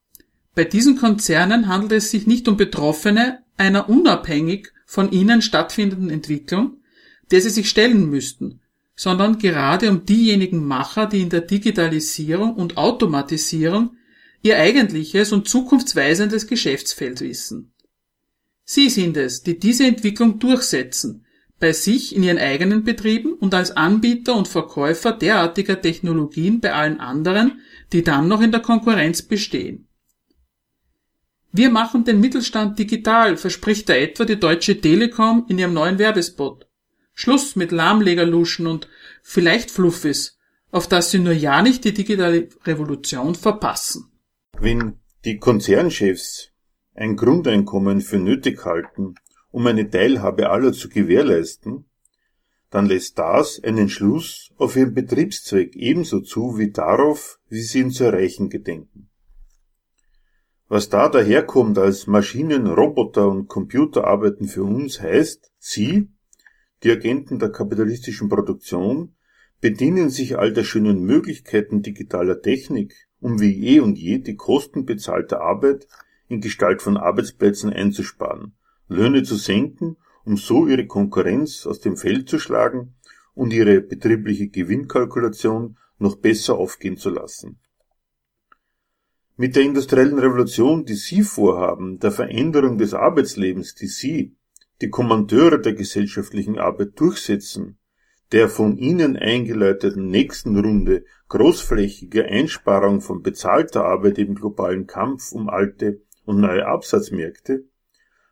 [0.54, 6.78] Bei diesen Konzernen handelt es sich nicht um Betroffene einer unabhängig von ihnen stattfindenden Entwicklung,
[7.30, 8.60] der sie sich stellen müssten,
[8.94, 13.90] sondern gerade um diejenigen Macher, die in der Digitalisierung und Automatisierung
[14.40, 17.74] ihr eigentliches und zukunftsweisendes Geschäftsfeld wissen.
[18.64, 21.25] Sie sind es, die diese Entwicklung durchsetzen,
[21.58, 27.00] bei sich in ihren eigenen Betrieben und als Anbieter und Verkäufer derartiger Technologien bei allen
[27.00, 27.60] anderen,
[27.92, 29.88] die dann noch in der Konkurrenz bestehen.
[31.52, 36.66] Wir machen den Mittelstand digital, verspricht da etwa die Deutsche Telekom in ihrem neuen Werbespot.
[37.14, 38.88] Schluss mit Lahmlegerluschen und
[39.22, 40.36] vielleicht Fluffis,
[40.70, 44.12] auf dass sie nur ja nicht die digitale Revolution verpassen.
[44.60, 46.50] Wenn die Konzernchefs
[46.94, 49.14] ein Grundeinkommen für nötig halten,
[49.56, 51.86] um eine Teilhabe aller zu gewährleisten,
[52.68, 57.90] dann lässt das einen Schluss auf ihren Betriebszweck ebenso zu wie darauf, wie sie ihn
[57.90, 59.08] zu erreichen gedenken.
[60.68, 66.10] Was da daherkommt als Maschinen, Roboter und Computer arbeiten für uns heißt, sie,
[66.82, 69.14] die Agenten der kapitalistischen Produktion,
[69.62, 74.84] bedienen sich all der schönen Möglichkeiten digitaler Technik, um wie eh und je die Kosten
[74.84, 75.88] bezahlter Arbeit
[76.28, 78.52] in Gestalt von Arbeitsplätzen einzusparen
[78.88, 82.94] Löhne zu senken, um so ihre Konkurrenz aus dem Feld zu schlagen
[83.34, 87.58] und ihre betriebliche Gewinnkalkulation noch besser aufgehen zu lassen.
[89.36, 94.36] Mit der industriellen Revolution, die Sie vorhaben, der Veränderung des Arbeitslebens, die Sie,
[94.80, 97.78] die Kommandeure der gesellschaftlichen Arbeit durchsetzen,
[98.32, 105.48] der von Ihnen eingeläuteten nächsten Runde großflächiger Einsparung von bezahlter Arbeit im globalen Kampf um
[105.48, 107.64] alte und neue Absatzmärkte,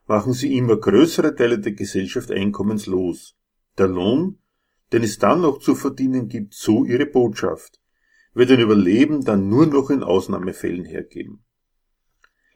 [0.06, 3.36] machen sie immer größere Teile der Gesellschaft einkommenslos.
[3.78, 4.38] Der Lohn,
[4.92, 7.80] den es dann noch zu verdienen gibt, so ihre Botschaft,
[8.34, 11.44] wird ein Überleben dann nur noch in Ausnahmefällen hergeben.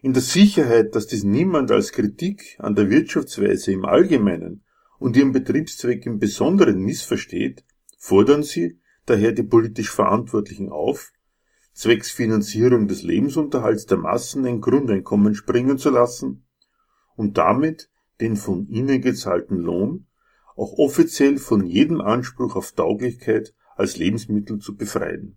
[0.00, 4.64] In der Sicherheit, dass dies niemand als Kritik an der Wirtschaftsweise im Allgemeinen
[4.98, 7.64] und ihrem Betriebszweck im Besonderen missversteht,
[7.98, 11.12] fordern sie daher die politisch Verantwortlichen auf,
[11.72, 16.47] zwecks Finanzierung des Lebensunterhalts der Massen ein Grundeinkommen springen zu lassen
[17.18, 17.90] und damit
[18.20, 20.06] den von ihnen gezahlten Lohn
[20.56, 25.36] auch offiziell von jedem Anspruch auf Tauglichkeit als Lebensmittel zu befreien.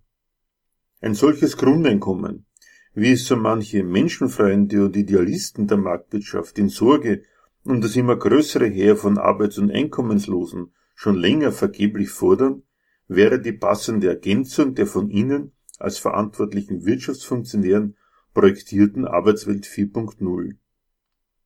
[1.00, 2.46] Ein solches Grundeinkommen,
[2.94, 7.22] wie es so manche Menschenfreunde und Idealisten der Marktwirtschaft in Sorge
[7.64, 12.62] um das immer größere Heer von Arbeits- und Einkommenslosen schon länger vergeblich fordern,
[13.08, 17.96] wäre die passende Ergänzung der von ihnen als verantwortlichen Wirtschaftsfunktionären
[18.34, 20.56] projektierten Arbeitswelt 4.0.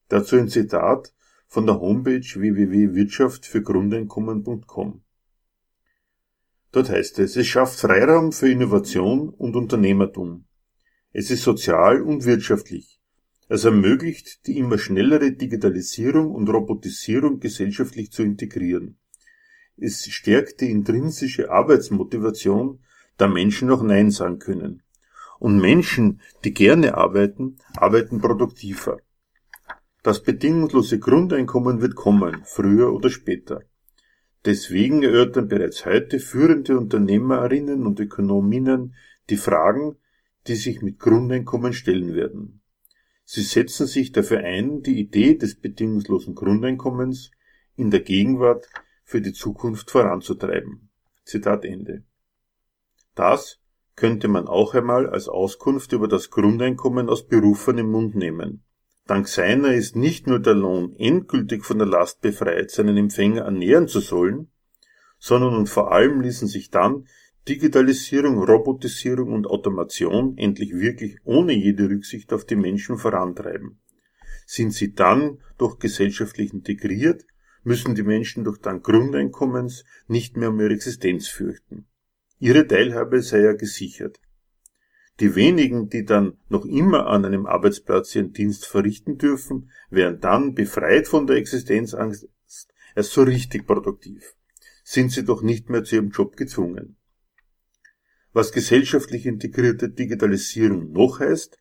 [0.08, 1.12] Dazu ein Zitat
[1.48, 5.02] von der Homepage www.wirtschaftfürgrundeinkommen.com.
[6.72, 10.44] Dort heißt es, es schafft Freiraum für Innovation und Unternehmertum.
[11.12, 13.00] Es ist sozial und wirtschaftlich.
[13.48, 18.98] Es ermöglicht, die immer schnellere Digitalisierung und Robotisierung gesellschaftlich zu integrieren.
[19.76, 22.80] Es stärkt die intrinsische Arbeitsmotivation,
[23.16, 24.82] da Menschen noch Nein sagen können.
[25.38, 28.98] Und Menschen, die gerne arbeiten, arbeiten produktiver.
[30.06, 33.64] Das bedingungslose Grundeinkommen wird kommen, früher oder später.
[34.44, 38.94] Deswegen erörtern bereits heute führende Unternehmerinnen und Ökonominnen
[39.30, 39.96] die Fragen,
[40.46, 42.60] die sich mit Grundeinkommen stellen werden.
[43.24, 47.32] Sie setzen sich dafür ein, die Idee des bedingungslosen Grundeinkommens
[47.74, 48.68] in der Gegenwart
[49.02, 50.88] für die Zukunft voranzutreiben.
[51.24, 52.04] Zitat Ende.
[53.16, 53.58] Das
[53.96, 58.62] könnte man auch einmal als Auskunft über das Grundeinkommen aus Berufen im Mund nehmen.
[59.06, 63.86] Dank seiner ist nicht nur der Lohn endgültig von der Last befreit, seinen Empfänger ernähren
[63.86, 64.48] zu sollen,
[65.18, 67.06] sondern und vor allem ließen sich dann
[67.48, 73.78] Digitalisierung, Robotisierung und Automation endlich wirklich ohne jede Rücksicht auf die Menschen vorantreiben.
[74.44, 77.24] Sind sie dann doch gesellschaftlich integriert,
[77.62, 81.86] müssen die Menschen durch dank Grundeinkommens nicht mehr um ihre Existenz fürchten.
[82.40, 84.18] Ihre Teilhabe sei ja gesichert.
[85.20, 90.54] Die wenigen, die dann noch immer an einem Arbeitsplatz ihren Dienst verrichten dürfen, wären dann,
[90.54, 92.28] befreit von der Existenzangst,
[92.94, 94.34] erst so richtig produktiv.
[94.84, 96.96] Sind sie doch nicht mehr zu ihrem Job gezwungen.
[98.32, 101.58] Was gesellschaftlich integrierte Digitalisierung noch heißt,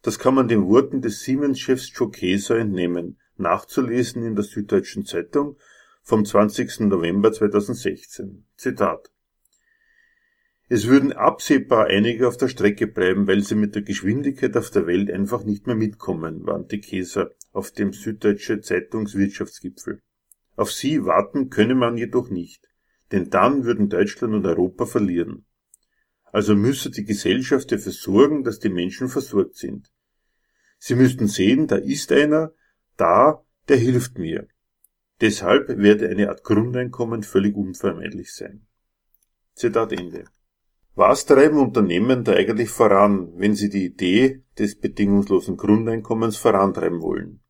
[0.00, 5.58] das kann man den Worten des Siemens-Chefs Joe Keser entnehmen, nachzulesen in der Süddeutschen Zeitung
[6.02, 6.80] vom 20.
[6.80, 8.46] November 2016.
[8.56, 9.10] Zitat.
[10.68, 14.88] Es würden absehbar einige auf der Strecke bleiben, weil sie mit der Geschwindigkeit auf der
[14.88, 20.02] Welt einfach nicht mehr mitkommen, warnte Käser auf dem Süddeutsche Zeitungswirtschaftsgipfel.
[20.56, 22.68] Auf sie warten könne man jedoch nicht,
[23.12, 25.46] denn dann würden Deutschland und Europa verlieren.
[26.24, 29.92] Also müsse die Gesellschaft dafür sorgen, dass die Menschen versorgt sind.
[30.78, 32.52] Sie müssten sehen, da ist einer,
[32.96, 34.48] da, der hilft mir.
[35.20, 38.66] Deshalb werde eine Art Grundeinkommen völlig unvermeidlich sein.
[39.54, 40.24] Zitat Ende.
[40.98, 47.40] Was treiben Unternehmen da eigentlich voran, wenn sie die Idee des bedingungslosen Grundeinkommens vorantreiben wollen?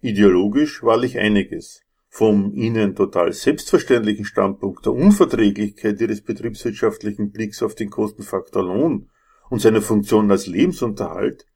[0.00, 1.82] Ideologisch wahrlich einiges.
[2.08, 9.08] Vom ihnen total selbstverständlichen Standpunkt der Unverträglichkeit ihres betriebswirtschaftlichen Blicks auf den Kostenfaktor Lohn
[9.50, 11.46] und seine Funktion als Lebensunterhalt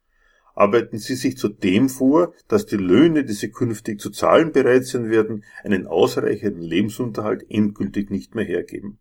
[0.55, 4.87] arbeiten sie sich zu dem vor, dass die Löhne, die sie künftig zu zahlen bereit
[4.87, 9.01] sein werden, einen ausreichenden Lebensunterhalt endgültig nicht mehr hergeben.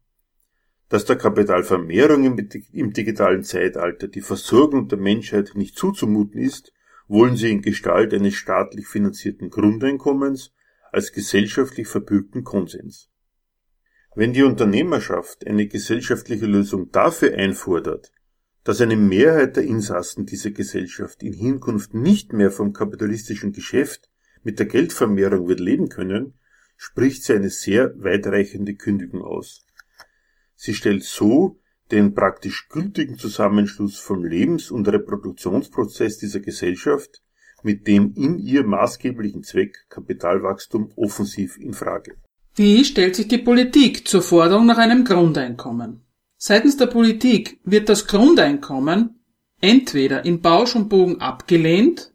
[0.93, 2.23] Dass der Kapitalvermehrung
[2.71, 6.71] im, digitalen Zeitalter die Versorgung der Menschheit nicht zuzumuten ist,
[7.07, 10.53] wollen sie in Gestalt eines staatlich finanzierten Grundeinkommens
[10.91, 13.09] als gesellschaftlich verbürgten Konsens.
[14.13, 18.11] Wenn die Unternehmerschaft eine gesellschaftliche Lösung dafür einfordert,
[18.63, 24.11] dass eine Mehrheit der Insassen dieser Gesellschaft in Hinkunft nicht mehr vom kapitalistischen Geschäft
[24.43, 26.35] mit der Geldvermehrung wird leben können,
[26.77, 29.65] spricht sie eine sehr weitreichende Kündigung aus.
[30.65, 31.59] Sie stellt so
[31.91, 37.21] den praktisch gültigen Zusammenschluss vom Lebens- und Reproduktionsprozess dieser Gesellschaft
[37.63, 42.15] mit dem in ihr maßgeblichen Zweck Kapitalwachstum offensiv in Frage.
[42.55, 46.05] Wie stellt sich die Politik zur Forderung nach einem Grundeinkommen?
[46.37, 49.19] Seitens der Politik wird das Grundeinkommen
[49.59, 52.13] entweder in Bausch und Bogen abgelehnt,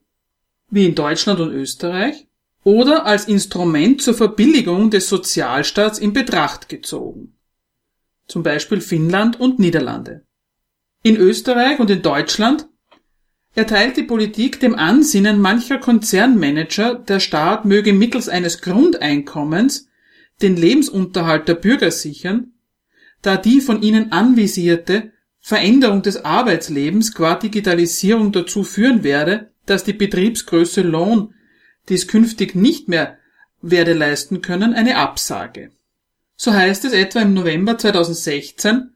[0.70, 2.26] wie in Deutschland und Österreich,
[2.64, 7.34] oder als Instrument zur Verbilligung des Sozialstaats in Betracht gezogen.
[8.29, 10.22] Zum Beispiel Finnland und Niederlande.
[11.03, 12.68] In Österreich und in Deutschland
[13.55, 19.89] erteilt die Politik dem Ansinnen mancher Konzernmanager, der Staat möge mittels eines Grundeinkommens
[20.43, 22.53] den Lebensunterhalt der Bürger sichern,
[23.22, 29.93] da die von ihnen anvisierte Veränderung des Arbeitslebens qua Digitalisierung dazu führen werde, dass die
[29.93, 31.35] Betriebsgröße Lohn
[31.89, 33.18] dies künftig nicht mehr
[33.61, 35.70] werde leisten können, eine Absage.
[36.41, 38.93] So heißt es etwa im November 2016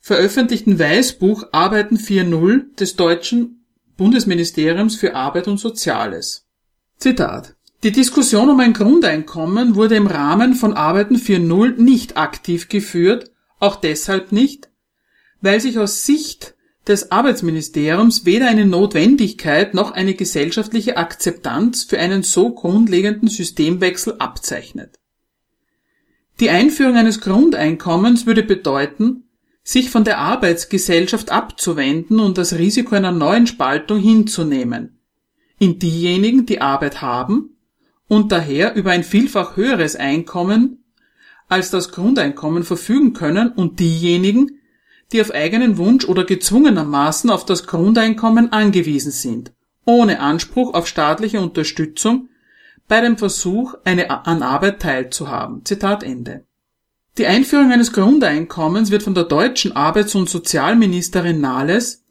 [0.00, 3.64] veröffentlichten Weißbuch Arbeiten 4.0 des deutschen
[3.96, 6.46] Bundesministeriums für Arbeit und Soziales.
[6.98, 13.32] Zitat die Diskussion um ein Grundeinkommen wurde im Rahmen von Arbeiten 4.0 nicht aktiv geführt,
[13.58, 14.70] auch deshalb nicht,
[15.40, 16.54] weil sich aus Sicht
[16.86, 25.00] des Arbeitsministeriums weder eine Notwendigkeit noch eine gesellschaftliche Akzeptanz für einen so grundlegenden Systemwechsel abzeichnet.
[26.40, 29.24] Die Einführung eines Grundeinkommens würde bedeuten,
[29.64, 34.98] sich von der Arbeitsgesellschaft abzuwenden und das Risiko einer neuen Spaltung hinzunehmen,
[35.58, 37.56] in diejenigen, die Arbeit haben
[38.08, 40.84] und daher über ein vielfach höheres Einkommen
[41.48, 44.58] als das Grundeinkommen verfügen können und diejenigen,
[45.12, 49.52] die auf eigenen Wunsch oder gezwungenermaßen auf das Grundeinkommen angewiesen sind,
[49.84, 52.30] ohne Anspruch auf staatliche Unterstützung
[52.88, 55.64] bei dem Versuch, eine an Arbeit teilzuhaben.
[55.64, 56.44] Zitat Ende.
[57.18, 62.04] Die Einführung eines Grundeinkommens wird von der deutschen Arbeits- und Sozialministerin Nahles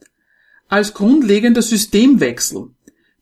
[0.68, 2.70] als grundlegender Systemwechsel,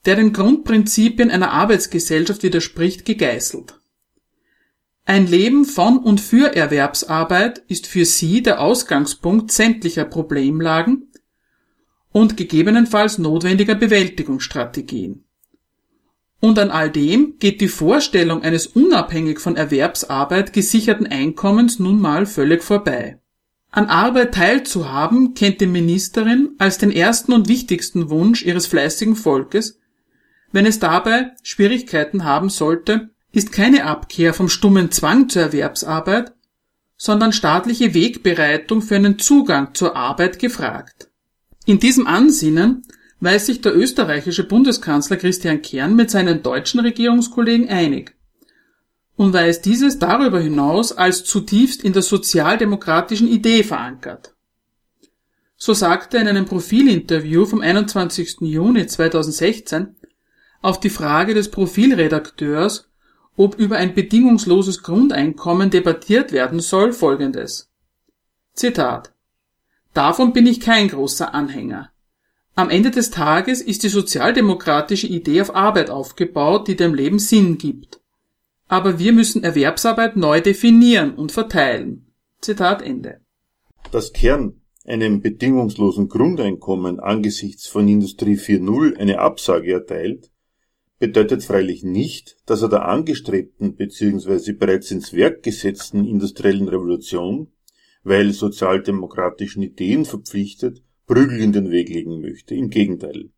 [0.06, 3.80] der den Grundprinzipien einer Arbeitsgesellschaft widerspricht, gegeißelt.
[5.06, 11.12] Ein Leben von und für Erwerbsarbeit ist für sie der Ausgangspunkt sämtlicher Problemlagen
[12.12, 15.24] und gegebenenfalls notwendiger Bewältigungsstrategien.
[16.40, 22.26] Und an all dem geht die Vorstellung eines unabhängig von Erwerbsarbeit gesicherten Einkommens nun mal
[22.26, 23.20] völlig vorbei.
[23.72, 29.80] An Arbeit teilzuhaben kennt die Ministerin als den ersten und wichtigsten Wunsch ihres fleißigen Volkes,
[30.52, 36.34] wenn es dabei Schwierigkeiten haben sollte, ist keine Abkehr vom stummen Zwang zur Erwerbsarbeit,
[36.98, 41.10] sondern staatliche Wegbereitung für einen Zugang zur Arbeit gefragt.
[41.66, 42.84] In diesem Ansinnen
[43.20, 48.15] weiß sich der österreichische Bundeskanzler Christian Kern mit seinen deutschen Regierungskollegen einig
[49.15, 54.34] und weiß dieses darüber hinaus als zutiefst in der sozialdemokratischen Idee verankert.
[55.57, 58.38] So sagte er in einem Profilinterview vom 21.
[58.41, 59.97] Juni 2016
[60.61, 62.89] auf die Frage des Profilredakteurs,
[63.36, 67.70] ob über ein bedingungsloses Grundeinkommen debattiert werden soll, folgendes.
[68.53, 69.13] Zitat.
[69.93, 71.91] Davon bin ich kein großer Anhänger.
[72.60, 77.57] Am Ende des Tages ist die sozialdemokratische Idee auf Arbeit aufgebaut, die dem Leben Sinn
[77.57, 78.01] gibt.
[78.68, 82.12] Aber wir müssen Erwerbsarbeit neu definieren und verteilen.
[82.41, 83.22] Zitat Ende.
[83.93, 90.30] Das Kern einem bedingungslosen Grundeinkommen angesichts von Industrie 4.0 eine Absage erteilt,
[90.99, 94.51] bedeutet freilich nicht, dass er der angestrebten bzw.
[94.51, 97.53] bereits ins Werk gesetzten industriellen Revolution,
[98.03, 102.53] weil sozialdemokratischen Ideen verpflichtet, Prügel in den Weg legen möchte.
[102.53, 103.32] Im Gegenteil.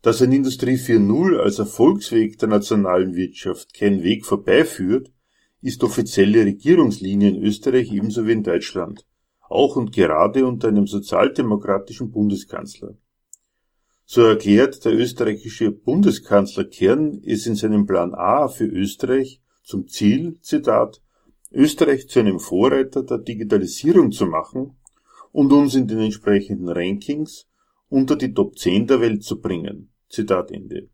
[0.00, 5.12] Dass ein Industrie 4.0 als Erfolgsweg der nationalen Wirtschaft kein Weg vorbeiführt,
[5.60, 9.04] ist offizielle Regierungslinie in Österreich ebenso wie in Deutschland,
[9.46, 12.96] auch und gerade unter einem sozialdemokratischen Bundeskanzler.
[14.06, 20.38] So erklärt der österreichische Bundeskanzler Kern es in seinem Plan A für Österreich zum Ziel,
[20.40, 21.02] Zitat,
[21.52, 24.78] Österreich zu einem Vorreiter der Digitalisierung zu machen
[25.34, 27.48] und uns in den entsprechenden Rankings
[27.88, 29.90] unter die Top 10 der Welt zu bringen.
[30.08, 30.88] Zitat Ende.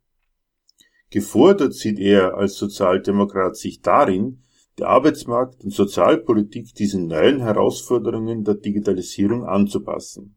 [1.11, 4.43] Gefordert sieht er als Sozialdemokrat sich darin,
[4.79, 10.37] die Arbeitsmarkt- und Sozialpolitik diesen neuen Herausforderungen der Digitalisierung anzupassen.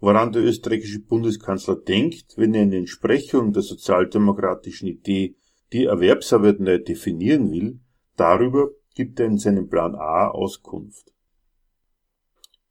[0.00, 5.36] Woran der österreichische Bundeskanzler denkt, wenn er in Entsprechung der sozialdemokratischen Idee
[5.74, 7.80] die Erwerbsarbeit neu definieren will,
[8.16, 11.12] darüber gibt er in seinem Plan A Auskunft.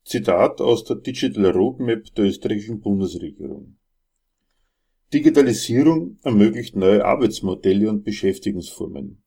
[0.03, 3.77] Zitat aus der Digital Roadmap der österreichischen Bundesregierung.
[5.13, 9.21] Digitalisierung ermöglicht neue Arbeitsmodelle und Beschäftigungsformen.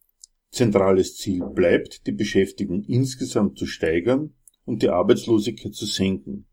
[0.50, 6.46] Zentrales Ziel bleibt, die Beschäftigung insgesamt zu steigern und die Arbeitslosigkeit zu senken.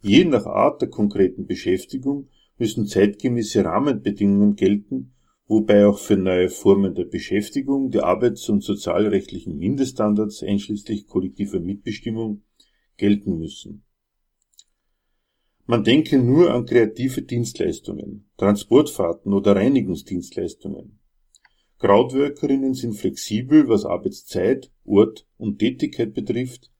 [0.00, 2.28] Je nach Art der konkreten Beschäftigung
[2.58, 5.14] müssen zeitgemäße Rahmenbedingungen gelten,
[5.46, 12.42] wobei auch für neue Formen der Beschäftigung die arbeits- und sozialrechtlichen Mindeststandards einschließlich kollektiver Mitbestimmung
[13.02, 13.82] gelten müssen.
[15.66, 21.00] Man denke nur an kreative Dienstleistungen, Transportfahrten oder Reinigungsdienstleistungen.
[21.80, 26.70] Crowdworkerinnen sind flexibel, was Arbeitszeit, Ort und Tätigkeit betrifft,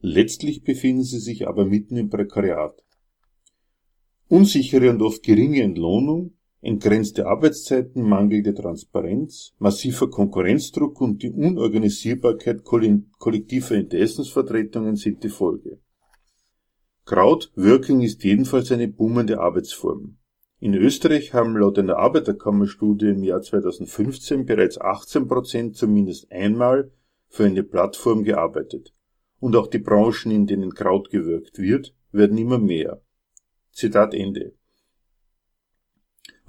[0.00, 2.84] letztlich befinden sie sich aber mitten im Prekariat.
[4.28, 13.76] Unsichere und oft geringe Entlohnung, entgrenzte Arbeitszeiten, mangelnde Transparenz, massiver Konkurrenzdruck und die Unorganisierbarkeit kollektiver
[13.76, 15.78] Interessensvertretungen sind die Folge.
[17.06, 20.16] Crowdworking ist jedenfalls eine boomende Arbeitsform.
[20.60, 26.92] In Österreich haben laut einer Arbeiterkammerstudie im Jahr 2015 bereits 18 Prozent zumindest einmal
[27.28, 28.92] für eine Plattform gearbeitet.
[29.38, 33.00] Und auch die Branchen, in denen Kraut gewirkt wird, werden immer mehr.
[33.72, 34.52] Zitat Ende.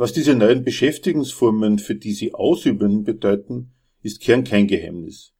[0.01, 5.31] Was diese neuen Beschäftigungsformen für die sie Ausübenden bedeuten, ist Kern kein Geheimnis.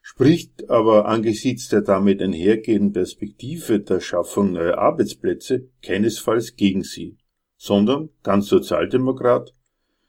[0.00, 7.16] Spricht aber angesichts der damit einhergehenden Perspektive der Schaffung neuer Arbeitsplätze keinesfalls gegen sie
[7.56, 9.54] sondern, ganz Sozialdemokrat,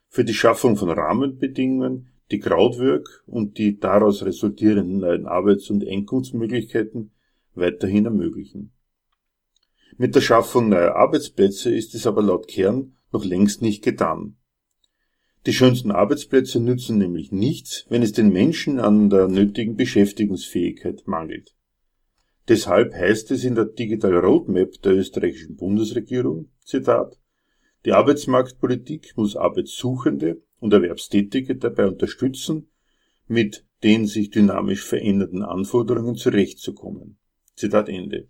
[0.07, 7.11] für die Schaffung von Rahmenbedingungen, die Krautwork und die daraus resultierenden neuen Arbeits- und Einkunftsmöglichkeiten
[7.53, 8.71] weiterhin ermöglichen.
[9.97, 14.35] Mit der Schaffung neuer Arbeitsplätze ist es aber laut Kern noch längst nicht getan.
[15.45, 21.55] Die schönsten Arbeitsplätze nützen nämlich nichts, wenn es den Menschen an der nötigen Beschäftigungsfähigkeit mangelt.
[22.47, 27.17] Deshalb heißt es in der Digital Roadmap der österreichischen Bundesregierung, Zitat,
[27.85, 32.69] die Arbeitsmarktpolitik muss Arbeitssuchende und Erwerbstätige dabei unterstützen,
[33.27, 37.17] mit den sich dynamisch verändernden Anforderungen zurechtzukommen.
[37.55, 38.29] Zitat Ende.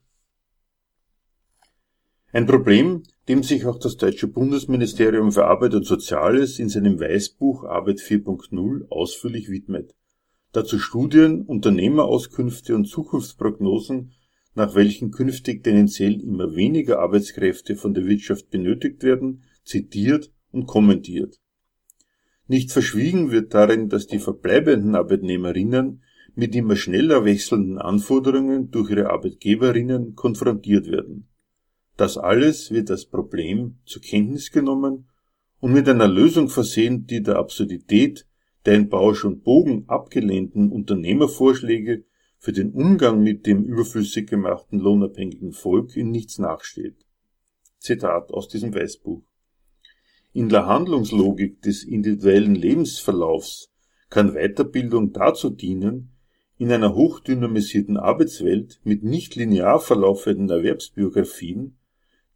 [2.34, 7.64] Ein Problem, dem sich auch das deutsche Bundesministerium für Arbeit und Soziales in seinem Weißbuch
[7.64, 9.94] Arbeit 4.0 ausführlich widmet.
[10.52, 14.14] Dazu Studien, Unternehmerauskünfte und Zukunftsprognosen
[14.56, 21.40] nach welchen künftig tendenziell immer weniger Arbeitskräfte von der Wirtschaft benötigt werden, zitiert und kommentiert.
[22.48, 26.02] Nicht verschwiegen wird darin, dass die verbleibenden Arbeitnehmerinnen
[26.34, 31.28] mit immer schneller wechselnden Anforderungen durch ihre Arbeitgeberinnen konfrontiert werden.
[31.96, 35.10] Das alles wird als Problem zur Kenntnis genommen
[35.60, 38.26] und mit einer Lösung versehen, die der Absurdität
[38.66, 42.06] der in Bausch und Bogen abgelehnten Unternehmervorschläge
[42.38, 47.06] für den Umgang mit dem überflüssig gemachten lohnabhängigen Volk in nichts nachsteht.
[47.78, 49.22] Zitat aus diesem Weißbuch.
[50.32, 53.72] In der Handlungslogik des individuellen Lebensverlaufs
[54.10, 56.12] kann Weiterbildung dazu dienen,
[56.58, 61.78] in einer hochdynamisierten Arbeitswelt mit nicht linear verlaufenden Erwerbsbiografien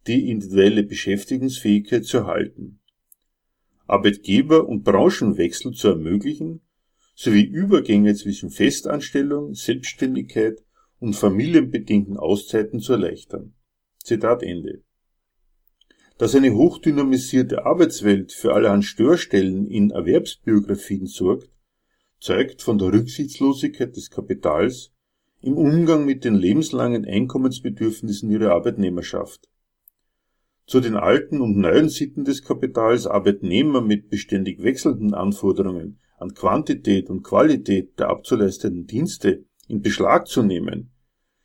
[0.06, 2.80] die individuelle Beschäftigungsfähigkeit zu erhalten.
[3.86, 6.60] Arbeitgeber- und Branchenwechsel zu ermöglichen
[7.14, 10.62] sowie Übergänge zwischen Festanstellung, Selbstständigkeit
[11.00, 13.54] und familienbedingten Auszeiten zu erleichtern.
[14.04, 14.82] Zitat Ende.
[16.18, 21.50] Dass eine hochdynamisierte Arbeitswelt für allerhand Störstellen in Erwerbsbiografien sorgt,
[22.20, 24.92] zeugt von der Rücksichtslosigkeit des Kapitals
[25.40, 29.48] im Umgang mit den lebenslangen Einkommensbedürfnissen ihrer Arbeitnehmerschaft.
[30.68, 37.08] Zu den alten und neuen Sitten des Kapitals Arbeitnehmer mit beständig wechselnden Anforderungen an Quantität
[37.08, 40.90] und Qualität der abzuleistenden Dienste in Beschlag zu nehmen,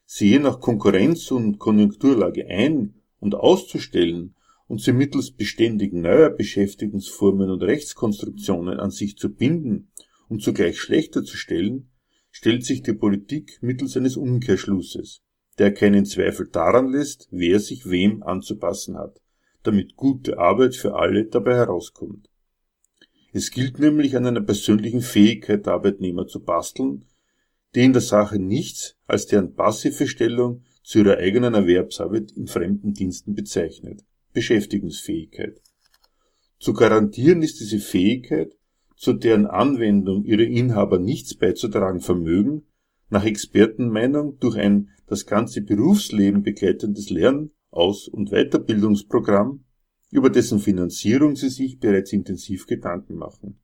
[0.04, 4.36] sie je nach Konkurrenz und Konjunkturlage ein- und auszustellen
[4.68, 9.94] und sie mittels beständig neuer Beschäftigungsformen und Rechtskonstruktionen an sich zu binden
[10.28, 11.92] und zugleich schlechter zu stellen,
[12.30, 15.24] stellt sich die Politik mittels eines Umkehrschlusses,
[15.60, 19.22] der keinen Zweifel daran lässt, wer sich wem anzupassen hat,
[19.64, 22.30] damit gute Arbeit für alle dabei herauskommt.
[23.32, 27.06] Es gilt nämlich an einer persönlichen Fähigkeit der Arbeitnehmer zu basteln,
[27.74, 32.94] die in der Sache nichts als deren passive Stellung zu ihrer eigenen Erwerbsarbeit in fremden
[32.94, 34.04] Diensten bezeichnet.
[34.34, 35.62] Beschäftigungsfähigkeit.
[36.60, 38.56] Zu garantieren ist diese Fähigkeit,
[38.96, 42.68] zu deren Anwendung ihre Inhaber nichts beizutragen vermögen,
[43.14, 49.64] nach Expertenmeinung durch ein das ganze Berufsleben begleitendes Lern-, Aus- und Weiterbildungsprogramm,
[50.12, 53.60] über dessen Finanzierung sie sich bereits intensiv Gedanken machen.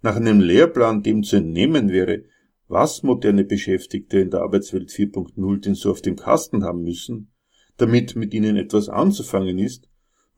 [0.00, 2.24] Nach einem Lehrplan, dem zu entnehmen wäre,
[2.68, 7.32] was moderne Beschäftigte in der Arbeitswelt 4.0 denn so auf dem Kasten haben müssen,
[7.76, 9.88] damit mit ihnen etwas anzufangen ist,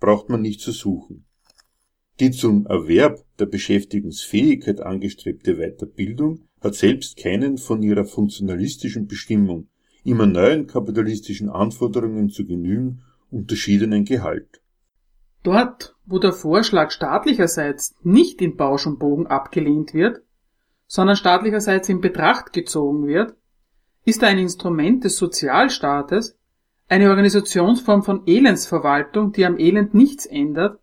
[0.01, 1.27] braucht man nicht zu suchen.
[2.21, 9.69] Die zum Erwerb der Beschäftigungsfähigkeit angestrebte Weiterbildung hat selbst keinen von ihrer funktionalistischen Bestimmung,
[10.05, 14.61] immer neuen kapitalistischen Anforderungen zu genügen, unterschiedenen Gehalt.
[15.43, 20.23] Dort, wo der Vorschlag staatlicherseits nicht in Bausch und Bogen abgelehnt wird,
[20.87, 23.35] sondern staatlicherseits in Betracht gezogen wird,
[24.05, 26.39] ist ein Instrument des Sozialstaates
[26.89, 30.81] eine Organisationsform von Elendsverwaltung, die am Elend nichts ändert,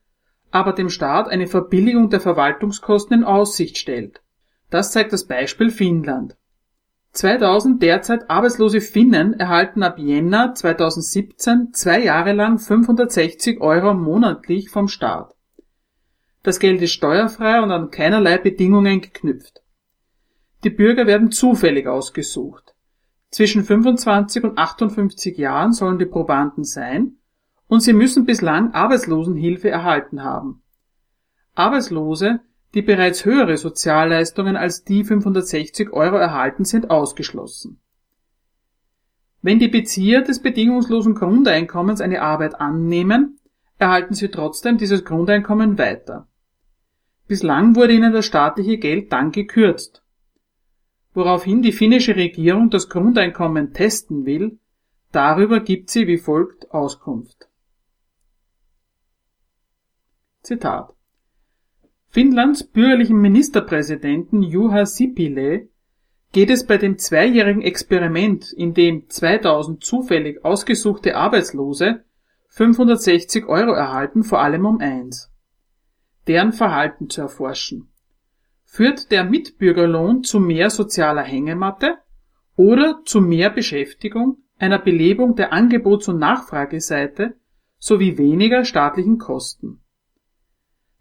[0.52, 4.22] aber dem Staat eine Verbilligung der Verwaltungskosten in Aussicht stellt.
[4.70, 6.36] Das zeigt das Beispiel Finnland.
[7.14, 14.90] 2000 derzeit arbeitslose Finnen erhalten ab Jänner 2017 zwei Jahre lang 560 Euro monatlich vom
[14.90, 15.34] Staat.
[16.44, 19.64] Das Geld ist steuerfrei und an keinerlei Bedingungen geknüpft.
[20.66, 22.76] Die Bürger werden zufällig ausgesucht.
[23.32, 27.18] Zwischen 25 und 58 Jahren sollen die Probanden sein
[27.68, 30.64] und sie müssen bislang Arbeitslosenhilfe erhalten haben.
[31.54, 32.42] Arbeitslose,
[32.76, 37.80] die bereits höhere Sozialleistungen als die 560 Euro erhalten, sind ausgeschlossen.
[39.42, 43.40] Wenn die Bezieher des bedingungslosen Grundeinkommens eine Arbeit annehmen,
[43.80, 46.28] erhalten sie trotzdem dieses Grundeinkommen weiter.
[47.28, 50.06] Bislang wurde ihnen das staatliche Geld dann gekürzt
[51.16, 54.60] woraufhin die finnische Regierung das Grundeinkommen testen will,
[55.12, 57.50] darüber gibt sie wie folgt Auskunft.
[60.44, 60.94] Zitat
[62.16, 65.68] Finnlands bürgerlichen Ministerpräsidenten Juha Sipilä
[66.32, 72.06] geht es bei dem zweijährigen Experiment, in dem 2000 zufällig ausgesuchte Arbeitslose
[72.52, 75.30] 560 Euro erhalten, vor allem um eins.
[76.26, 77.92] Deren Verhalten zu erforschen.
[78.64, 81.98] Führt der Mitbürgerlohn zu mehr sozialer Hängematte
[82.56, 87.36] oder zu mehr Beschäftigung, einer Belebung der Angebots- und Nachfrageseite
[87.78, 89.82] sowie weniger staatlichen Kosten?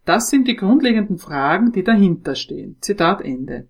[0.05, 2.77] Das sind die grundlegenden Fragen, die dahinter stehen.
[2.81, 3.69] Zitat Ende.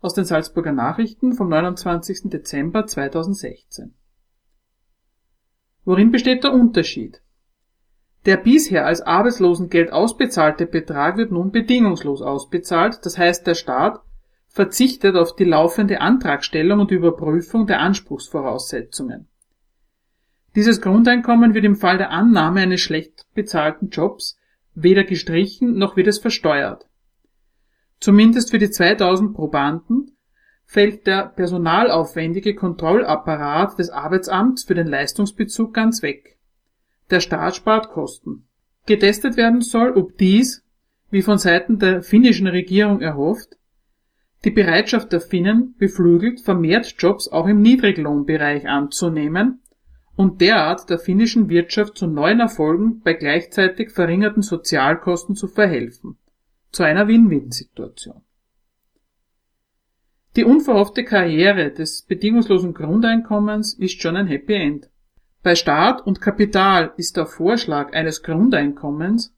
[0.00, 2.30] Aus den Salzburger Nachrichten vom 29.
[2.30, 3.94] Dezember 2016.
[5.84, 7.22] Worin besteht der Unterschied?
[8.24, 14.00] Der bisher als Arbeitslosengeld ausbezahlte Betrag wird nun bedingungslos ausbezahlt, das heißt der Staat
[14.46, 19.28] verzichtet auf die laufende Antragstellung und Überprüfung der Anspruchsvoraussetzungen.
[20.54, 24.38] Dieses Grundeinkommen wird im Fall der Annahme eines schlecht bezahlten Jobs
[24.74, 26.86] weder gestrichen noch wird es versteuert.
[28.00, 30.16] Zumindest für die 2000 Probanden
[30.64, 36.38] fällt der personalaufwendige Kontrollapparat des Arbeitsamts für den Leistungsbezug ganz weg.
[37.10, 38.48] Der Staat spart Kosten.
[38.86, 40.64] Getestet werden soll, ob dies,
[41.10, 43.56] wie von Seiten der finnischen Regierung erhofft,
[44.44, 49.60] die Bereitschaft der Finnen beflügelt, vermehrt Jobs auch im Niedriglohnbereich anzunehmen
[50.16, 56.18] und derart der finnischen Wirtschaft zu neuen Erfolgen bei gleichzeitig verringerten Sozialkosten zu verhelfen.
[56.70, 58.22] Zu einer Win-Win-Situation.
[60.36, 64.88] Die unverhoffte Karriere des bedingungslosen Grundeinkommens ist schon ein Happy End.
[65.42, 69.34] Bei Staat und Kapital ist der Vorschlag eines Grundeinkommens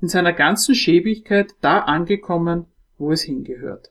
[0.00, 2.66] in seiner ganzen Schäbigkeit da angekommen,
[2.98, 3.90] wo es hingehört.